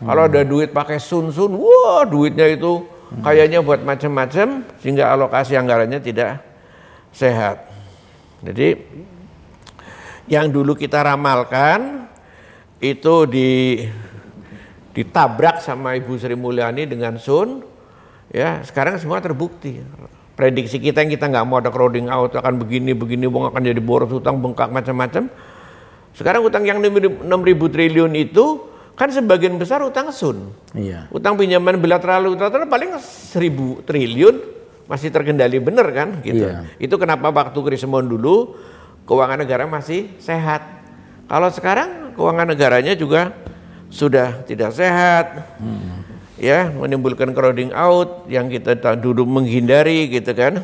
Hmm. 0.03 0.11
Kalau 0.11 0.23
ada 0.27 0.43
duit 0.43 0.75
pakai 0.75 0.99
sun-sun, 0.99 1.55
wah 1.55 2.03
duitnya 2.03 2.51
itu. 2.51 2.83
Kayaknya 3.23 3.61
buat 3.61 3.85
macam-macam 3.85 4.67
sehingga 4.81 5.13
alokasi 5.13 5.55
anggarannya 5.55 6.01
tidak 6.01 6.41
sehat. 7.15 7.69
Jadi 8.45 8.77
yang 10.29 10.49
dulu 10.49 10.73
kita 10.73 11.05
ramalkan 11.05 12.09
itu 12.81 13.15
di 13.29 13.81
ditabrak 14.95 15.59
sama 15.59 15.99
Ibu 15.99 16.15
Sri 16.17 16.39
Mulyani 16.39 16.87
dengan 16.87 17.19
Sun, 17.19 17.67
ya. 18.31 18.63
Sekarang 18.63 18.95
semua 18.97 19.19
terbukti. 19.19 19.83
Prediksi 20.35 20.83
kita 20.83 21.03
yang 21.03 21.15
kita 21.15 21.31
nggak 21.31 21.47
mau 21.47 21.63
ada 21.63 21.71
crowding 21.71 22.11
out 22.11 22.35
akan 22.35 22.59
begini 22.59 22.91
begini 22.91 23.31
bong 23.31 23.55
akan 23.55 23.63
jadi 23.63 23.79
boros 23.79 24.11
utang 24.11 24.43
bengkak 24.43 24.71
macam-macam. 24.71 25.31
Sekarang 26.15 26.47
utang 26.47 26.63
yang 26.63 26.79
6 26.79 27.27
ribu 27.27 27.67
triliun 27.71 28.15
itu 28.15 28.74
kan 28.95 29.11
sebagian 29.11 29.59
besar 29.59 29.83
utang 29.83 30.11
sun. 30.15 30.55
Iya. 30.75 31.11
utang 31.11 31.35
pinjaman 31.35 31.79
bilateral 31.79 32.35
bilateral 32.35 32.67
paling 32.71 32.95
1000 32.99 33.87
triliun 33.87 34.37
masih 34.87 35.11
terkendali 35.11 35.59
benar 35.59 35.89
kan 35.91 36.23
gitu. 36.23 36.47
Iya. 36.47 36.67
itu 36.79 36.95
kenapa 36.99 37.31
waktu 37.35 37.59
krisemon 37.59 38.07
dulu 38.07 38.55
keuangan 39.09 39.43
negara 39.43 39.65
masih 39.67 40.13
sehat. 40.21 40.63
Kalau 41.25 41.49
sekarang 41.49 42.13
keuangan 42.15 42.53
negaranya 42.53 42.93
juga 42.95 43.33
sudah 43.89 44.45
tidak 44.45 44.75
sehat. 44.77 45.57
Hmm. 45.59 46.05
Ya 46.35 46.67
menimbulkan 46.67 47.31
crowding 47.31 47.71
out 47.71 48.27
yang 48.27 48.51
kita 48.51 48.75
duduk 48.99 49.25
menghindari 49.25 50.11
gitu 50.11 50.35
kan. 50.35 50.61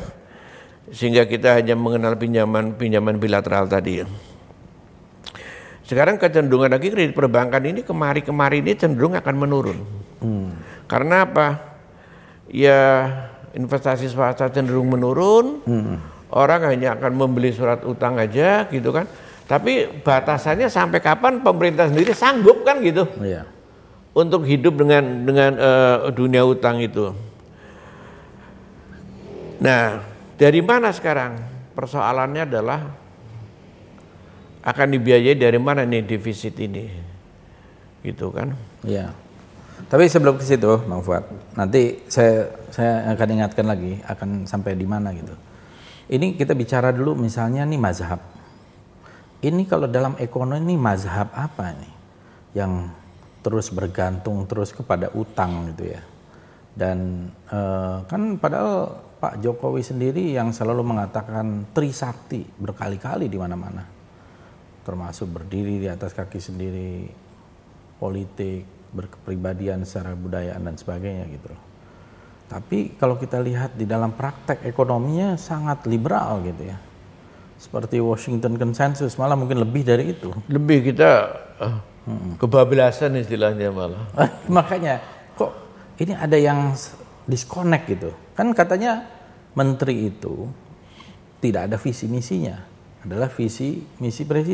Sehingga 0.91 1.23
kita 1.23 1.55
hanya 1.55 1.79
mengenal 1.79 2.19
pinjaman 2.19 2.75
pinjaman 2.75 3.15
bilateral 3.15 3.63
tadi 3.71 4.03
sekarang 5.85 6.21
kecenderungan 6.21 6.71
lagi 6.71 6.93
kredit 6.93 7.17
perbankan 7.17 7.63
ini 7.65 7.81
kemari-kemari 7.81 8.61
ini 8.61 8.73
cenderung 8.77 9.17
akan 9.17 9.35
menurun 9.35 9.77
hmm. 10.21 10.49
karena 10.85 11.25
apa 11.25 11.47
ya 12.51 12.81
investasi 13.55 14.07
swasta 14.07 14.51
cenderung 14.51 14.91
menurun 14.91 15.65
hmm. 15.65 15.95
orang 16.31 16.69
hanya 16.69 16.95
akan 16.95 17.11
membeli 17.17 17.51
surat 17.51 17.81
utang 17.83 18.21
aja 18.21 18.69
gitu 18.69 18.93
kan 18.93 19.09
tapi 19.49 19.89
batasannya 20.05 20.71
sampai 20.71 21.03
kapan 21.03 21.43
pemerintah 21.43 21.91
sendiri 21.91 22.15
sanggup 22.15 22.63
kan 22.63 22.79
gitu 22.79 23.03
yeah 23.19 23.43
untuk 24.11 24.43
hidup 24.43 24.75
dengan 24.75 25.03
dengan 25.23 25.51
uh, 25.55 26.11
dunia 26.11 26.43
utang 26.43 26.83
itu. 26.83 27.15
Nah, 29.61 30.03
dari 30.35 30.59
mana 30.59 30.91
sekarang? 30.91 31.37
Persoalannya 31.71 32.43
adalah 32.43 32.79
akan 34.61 34.87
dibiayai 34.97 35.37
dari 35.37 35.57
mana 35.57 35.85
nih 35.85 36.05
defisit 36.05 36.57
ini? 36.61 36.89
Gitu 38.05 38.29
kan? 38.33 38.53
Iya. 38.85 39.13
Tapi 39.89 40.05
sebelum 40.05 40.37
ke 40.37 40.45
situ, 40.45 40.69
Bang 40.85 41.01
Fuad, 41.01 41.25
nanti 41.57 42.05
saya 42.05 42.47
saya 42.69 43.11
akan 43.17 43.27
ingatkan 43.41 43.65
lagi 43.65 43.97
akan 44.05 44.45
sampai 44.45 44.77
di 44.77 44.85
mana 44.85 45.09
gitu. 45.11 45.33
Ini 46.11 46.37
kita 46.37 46.53
bicara 46.53 46.93
dulu 46.93 47.17
misalnya 47.17 47.65
nih 47.65 47.81
mazhab. 47.81 48.21
Ini 49.41 49.65
kalau 49.65 49.89
dalam 49.89 50.13
ekonomi 50.21 50.77
mazhab 50.77 51.33
apa 51.33 51.73
nih 51.73 51.93
yang 52.53 52.93
terus 53.41 53.73
bergantung 53.73 54.45
terus 54.45 54.69
kepada 54.69 55.09
utang 55.17 55.73
gitu 55.73 55.97
ya. 55.97 56.01
Dan 56.71 57.27
uh, 57.49 58.05
kan 58.05 58.37
padahal 58.37 59.01
Pak 59.17 59.41
Jokowi 59.41 59.81
sendiri 59.81 60.33
yang 60.33 60.53
selalu 60.53 60.81
mengatakan 60.85 61.73
trisakti 61.73 62.45
berkali-kali 62.57 63.27
di 63.27 63.37
mana-mana. 63.37 64.00
Termasuk 64.81 65.29
berdiri 65.29 65.77
di 65.77 65.87
atas 65.87 66.13
kaki 66.13 66.41
sendiri, 66.41 67.07
politik, 68.01 68.65
berkepribadian 68.91 69.85
secara 69.85 70.17
budayaan 70.17 70.61
dan 70.65 70.75
sebagainya 70.75 71.25
gitu 71.29 71.53
loh. 71.53 71.61
Tapi 72.51 72.99
kalau 72.99 73.15
kita 73.15 73.39
lihat 73.39 73.79
di 73.79 73.87
dalam 73.87 74.11
praktek 74.11 74.67
ekonominya 74.67 75.39
sangat 75.39 75.87
liberal 75.87 76.43
gitu 76.43 76.67
ya. 76.67 76.77
Seperti 77.61 78.01
Washington 78.01 78.57
Consensus 78.57 79.15
malah 79.15 79.37
mungkin 79.37 79.61
lebih 79.61 79.85
dari 79.85 80.17
itu. 80.17 80.33
Lebih 80.49 80.91
kita 80.91 81.09
uh, 81.61 81.91
Hmm. 82.01 82.33
Kebablasan 82.41 83.13
istilahnya 83.21 83.69
malah. 83.69 84.09
Makanya 84.49 84.97
kok 85.37 85.53
ini 86.01 86.17
ada 86.17 86.33
yang 86.33 86.73
disconnect 87.29 87.85
gitu. 87.85 88.09
Kan 88.33 88.57
katanya 88.57 89.05
menteri 89.53 90.09
itu 90.09 90.49
tidak 91.37 91.69
ada 91.69 91.77
visi 91.77 92.09
misinya. 92.09 92.57
Adalah 93.05 93.29
visi 93.29 93.85
misi 94.01 94.25
presiden. 94.25 94.49